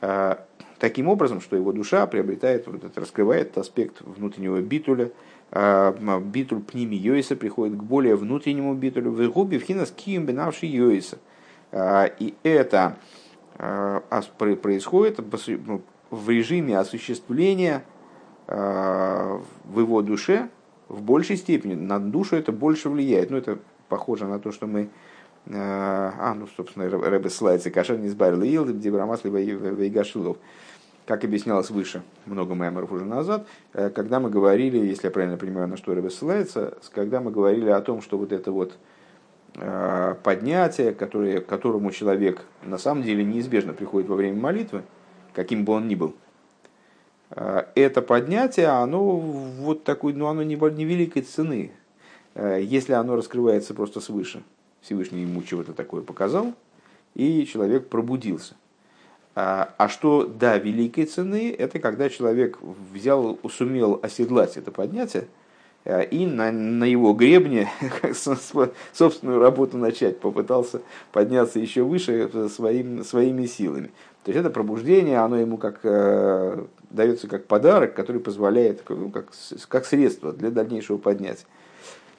А, 0.00 0.44
таким 0.78 1.08
образом, 1.08 1.40
что 1.40 1.56
его 1.56 1.72
душа 1.72 2.06
приобретает, 2.06 2.66
вот 2.66 2.84
это, 2.84 3.00
раскрывает 3.00 3.48
этот 3.48 3.58
аспект 3.58 4.00
внутреннего 4.00 4.60
битуля, 4.60 5.10
а, 5.50 6.20
битуль 6.20 6.60
пними 6.60 6.96
йойса 6.96 7.36
приходит 7.36 7.76
к 7.76 7.82
более 7.82 8.16
внутреннему 8.16 8.74
битулю, 8.74 9.10
в 9.10 9.28
губи 9.30 9.58
в 9.58 9.62
хинас 9.62 9.90
кием 9.90 10.26
бенавший 10.26 10.68
йойса. 10.68 11.18
А, 11.72 12.04
и 12.06 12.34
это 12.42 12.96
происходит 14.38 15.18
ну, 15.66 15.82
в 16.10 16.30
режиме 16.30 16.78
осуществления 16.78 17.82
в 18.46 19.42
его 19.76 20.00
душе 20.00 20.48
в 20.88 21.02
большей 21.02 21.36
степени 21.36 21.74
на 21.74 21.98
душу 21.98 22.36
это 22.36 22.52
больше 22.52 22.88
влияет. 22.88 23.30
Ну, 23.30 23.36
это 23.36 23.58
похоже 23.88 24.26
на 24.26 24.38
то, 24.38 24.52
что 24.52 24.66
мы... 24.66 24.88
Э, 25.46 25.52
а, 25.54 26.34
ну, 26.34 26.46
собственно, 26.56 26.88
Рэбе 26.88 27.30
ссылается, 27.30 27.70
Кашер 27.70 27.98
не 27.98 28.08
избавил 28.08 28.42
Ил, 28.42 28.66
Дебрамас, 28.66 29.24
либо 29.24 29.40
Вейгашилов. 29.40 30.38
Как 31.06 31.24
объяснялось 31.24 31.70
выше, 31.70 32.02
много 32.26 32.54
меморов 32.54 32.92
уже 32.92 33.04
назад, 33.06 33.46
э, 33.72 33.88
когда 33.90 34.20
мы 34.20 34.28
говорили, 34.28 34.78
если 34.78 35.06
я 35.06 35.10
правильно 35.10 35.38
понимаю, 35.38 35.68
на 35.68 35.76
что 35.76 35.94
Рэбе 35.94 36.10
ссылается, 36.10 36.76
когда 36.92 37.20
мы 37.20 37.30
говорили 37.30 37.70
о 37.70 37.80
том, 37.80 38.02
что 38.02 38.18
вот 38.18 38.32
это 38.32 38.52
вот 38.52 38.76
э, 39.54 40.14
поднятие, 40.22 40.92
которое, 40.92 41.40
которому 41.40 41.90
человек 41.92 42.42
на 42.62 42.76
самом 42.76 43.04
деле 43.04 43.24
неизбежно 43.24 43.72
приходит 43.72 44.08
во 44.08 44.16
время 44.16 44.38
молитвы, 44.38 44.82
каким 45.32 45.64
бы 45.64 45.72
он 45.72 45.88
ни 45.88 45.94
был, 45.94 46.14
это 47.30 48.02
поднятие, 48.02 48.68
оно 48.68 49.16
вот 49.18 49.84
такой, 49.84 50.14
ну, 50.14 50.26
оно 50.26 50.42
невеликой 50.42 51.22
цены, 51.22 51.72
э, 52.34 52.60
если 52.62 52.94
оно 52.94 53.16
раскрывается 53.16 53.74
просто 53.74 54.00
свыше. 54.00 54.42
Всевышний 54.80 55.22
ему 55.22 55.42
чего-то 55.42 55.72
такое 55.72 56.02
показал, 56.02 56.54
и 57.14 57.44
человек 57.44 57.88
пробудился. 57.88 58.54
А, 59.34 59.74
а 59.76 59.88
что 59.88 60.24
до 60.24 60.56
великой 60.56 61.04
цены, 61.04 61.54
это 61.56 61.78
когда 61.78 62.08
человек 62.08 62.58
взял, 62.92 63.38
сумел 63.50 64.00
оседлать 64.02 64.56
это 64.56 64.70
поднятие, 64.70 65.28
э, 65.84 66.06
и 66.06 66.26
на, 66.26 66.50
на 66.50 66.84
его 66.84 67.12
гребне 67.12 67.68
собственную 68.94 69.38
работу 69.38 69.76
начать, 69.76 70.18
попытался 70.18 70.80
подняться 71.12 71.58
еще 71.58 71.82
выше 71.82 72.48
своим, 72.48 73.04
своими 73.04 73.44
силами. 73.46 73.90
То 74.24 74.32
есть 74.32 74.40
это 74.40 74.50
пробуждение, 74.50 75.18
оно 75.18 75.36
ему 75.36 75.58
как 75.58 75.80
э, 75.82 76.64
дается 76.90 77.28
как 77.28 77.46
подарок, 77.46 77.94
который 77.94 78.20
позволяет, 78.20 78.82
ну, 78.88 79.10
как, 79.10 79.32
как 79.68 79.86
средство 79.86 80.32
для 80.32 80.50
дальнейшего 80.50 80.98
поднятия. 80.98 81.46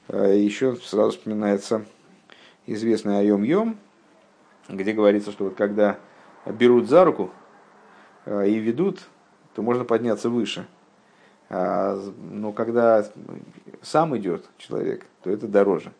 Э, 0.08 0.36
еще 0.36 0.76
сразу 0.76 1.12
вспоминается 1.12 1.84
известный 2.66 3.18
Айом 3.18 3.42
Йом, 3.42 3.78
где 4.68 4.92
говорится, 4.92 5.32
что 5.32 5.44
вот 5.44 5.54
когда 5.54 5.98
берут 6.46 6.88
за 6.88 7.04
руку 7.04 7.30
э, 8.26 8.48
и 8.48 8.58
ведут, 8.58 9.00
то 9.54 9.62
можно 9.62 9.84
подняться 9.84 10.30
выше. 10.30 10.66
А, 11.48 12.00
но 12.32 12.52
когда 12.52 13.04
сам 13.82 14.16
идет 14.16 14.46
человек, 14.56 15.04
то 15.22 15.30
это 15.30 15.48
дороже. 15.48 15.92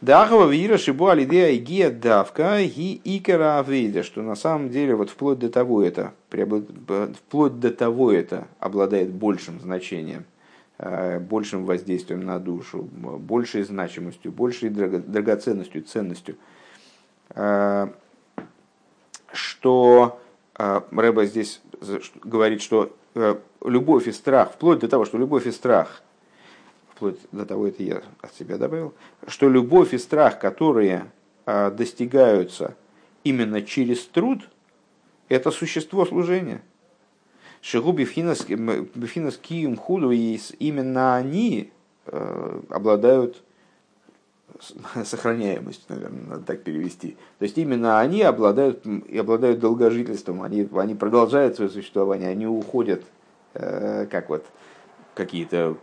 Дахова 0.00 0.48
вира 0.48 0.76
шибу 0.78 1.08
алидея 1.08 1.58
гия 1.58 1.90
давка 1.90 2.62
ги 2.62 3.00
икера 3.02 3.58
авейда, 3.58 4.02
что 4.02 4.22
на 4.22 4.36
самом 4.36 4.68
деле 4.68 4.94
вот 4.94 5.10
вплоть 5.10 5.38
до 5.38 5.48
того 5.48 5.82
это, 5.82 6.12
вплоть 6.30 7.58
до 7.60 7.70
того 7.70 8.12
это 8.12 8.48
обладает 8.58 9.10
большим 9.10 9.60
значением, 9.60 10.24
э, 10.78 11.18
большим 11.18 11.64
воздействием 11.64 12.24
на 12.24 12.38
душу, 12.38 12.82
большей 12.82 13.62
значимостью, 13.62 14.32
большей 14.32 14.68
драгоценностью, 14.70 15.82
ценностью, 15.82 16.36
э, 17.30 17.88
что 19.32 20.20
э, 20.58 20.80
Рэба 20.90 21.24
здесь 21.24 21.60
говорит, 22.22 22.60
что 22.60 22.94
любовь 23.64 24.06
и 24.06 24.12
страх, 24.12 24.52
вплоть 24.52 24.80
до 24.80 24.88
того, 24.88 25.04
что 25.04 25.18
любовь 25.18 25.46
и 25.46 25.52
страх– 25.52 26.02
вплоть 26.94 27.18
до 27.30 27.46
того, 27.46 27.68
это 27.68 27.82
я 27.82 28.02
от 28.20 28.34
себя 28.34 28.58
добавил, 28.58 28.92
что 29.28 29.48
любовь 29.48 29.94
и 29.94 29.98
страх, 29.98 30.40
которые 30.40 31.12
достигаются 31.46 32.74
именно 33.22 33.62
через 33.62 34.04
труд, 34.04 34.48
это 35.28 35.50
существо 35.50 36.06
служения. 36.06 36.62
Шигу 37.60 37.92
бифхинас 37.92 38.44
киюм 39.36 39.76
худу, 39.76 40.10
и 40.10 40.38
именно 40.58 41.16
они 41.16 41.72
э, 42.06 42.60
обладают 42.70 43.42
сохраняемостью, 45.04 45.84
наверное, 45.88 46.26
надо 46.28 46.42
так 46.44 46.62
перевести. 46.62 47.16
То 47.38 47.44
есть 47.44 47.58
именно 47.58 48.00
они 48.00 48.22
обладают, 48.22 48.86
и 48.86 49.18
обладают 49.18 49.60
долгожительством, 49.60 50.42
они, 50.42 50.68
они 50.74 50.94
продолжают 50.94 51.56
свое 51.56 51.70
существование, 51.70 52.28
они 52.28 52.46
уходят, 52.46 53.04
э, 53.54 54.06
как 54.10 54.28
вот 54.28 54.46
какие-то 55.14 55.76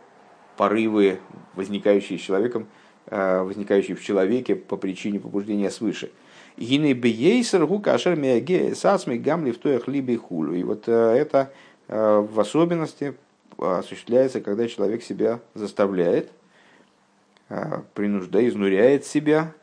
порывы, 0.58 1.20
возникающие 1.56 2.18
с 2.18 2.22
человеком, 2.22 2.68
э, 3.08 3.42
возникающие 3.42 3.96
в 3.96 4.04
человеке 4.04 4.56
по 4.56 4.78
причине 4.78 5.20
побуждения 5.20 5.70
свыше. 5.70 6.12
Гины 6.58 6.94
бейсер 6.94 7.66
гу 7.66 7.80
кашер 7.80 8.16
миаге 8.16 8.76
сасми 8.76 9.18
гамли 9.18 9.52
в 9.52 9.58
тоях 9.58 9.88
либо 9.88 10.18
хулю. 10.18 10.54
И 10.54 10.64
вот 10.64 10.84
э, 10.88 10.92
это 10.92 11.52
э, 11.88 12.20
в 12.20 12.40
особенности 12.40 13.16
осуществляется, 13.58 14.42
когда 14.42 14.68
человек 14.68 15.02
себя 15.02 15.40
заставляет, 15.54 16.30
принуждает, 17.94 18.52
изнуряет 18.52 19.06
себя, 19.06 19.54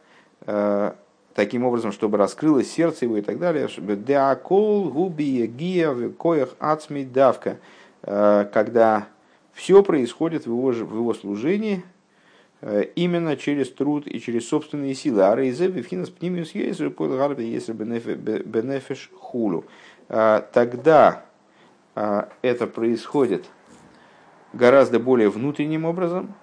таким 1.34 1.64
образом, 1.64 1.93
чтобы 1.93 2.16
раскрылось 2.16 2.72
сердце 2.72 3.05
его 3.05 3.18
и 3.18 3.20
так 3.20 3.38
далее. 3.38 3.68
Деакол 3.78 4.88
губи 4.88 5.47
гия 5.47 6.09
коях 6.09 6.57
ацми 6.59 7.05
давка. 7.05 7.59
Когда 8.01 9.09
все 9.53 9.82
происходит 9.82 10.47
в 10.47 10.51
его, 10.51 10.70
в 10.70 10.97
его 10.97 11.14
служении 11.14 11.76
э, 11.76 11.91
именно 12.94 13.36
через 13.36 13.70
труд 13.70 14.06
и 14.06 14.20
через 14.20 14.48
собственные 14.48 14.94
силы. 14.94 15.22
А 15.22 15.34
рейзе 15.34 15.68
бифхинас 15.68 16.10
пнимиус 16.10 16.52
если 16.52 17.72
бенефиш 17.72 19.10
хулу. 19.14 19.64
А, 20.08 20.40
тогда 20.52 21.24
а, 21.94 22.28
это 22.42 22.66
происходит 22.66 23.46
гораздо 24.52 25.00
более 25.00 25.28
внутренним 25.28 25.84
образом 25.84 26.34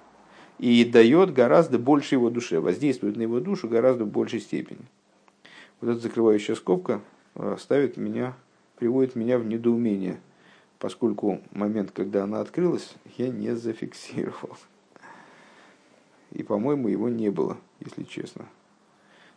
и 0.57 0.83
дает 0.83 1.33
гораздо 1.33 1.79
больше 1.79 2.15
его 2.15 2.29
душе, 2.29 2.59
воздействует 2.59 3.15
на 3.15 3.21
его 3.21 3.39
душу 3.39 3.69
гораздо 3.69 4.05
большей 4.05 4.41
степени. 4.41 4.81
Вот 5.79 5.91
эта 5.91 5.99
закрывающая 5.99 6.55
скобка 6.55 7.01
э, 7.35 7.55
ставит 7.57 7.95
меня, 7.95 8.35
приводит 8.77 9.15
меня 9.15 9.37
в 9.37 9.45
недоумение– 9.45 10.19
поскольку 10.79 11.41
момент, 11.51 11.91
когда 11.91 12.23
она 12.23 12.39
открылась, 12.39 12.95
я 13.17 13.29
не 13.29 13.55
зафиксировал. 13.55 14.57
И, 16.31 16.43
по-моему, 16.43 16.87
его 16.87 17.09
не 17.09 17.29
было, 17.29 17.57
если 17.79 18.03
честно. 18.03 18.45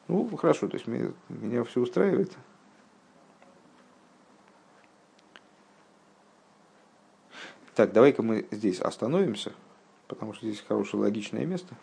Ну, 0.09 0.28
хорошо, 0.36 0.68
то 0.68 0.76
есть 0.76 0.86
меня, 0.86 1.12
меня 1.28 1.64
все 1.64 1.80
устраивает. 1.80 2.32
Так, 7.74 7.93
давай-ка 7.93 8.22
мы 8.22 8.47
здесь 8.51 8.80
остановимся, 8.80 9.53
потому 10.07 10.34
что 10.34 10.47
здесь 10.47 10.61
хорошее 10.61 11.03
логичное 11.03 11.47
место. 11.47 11.74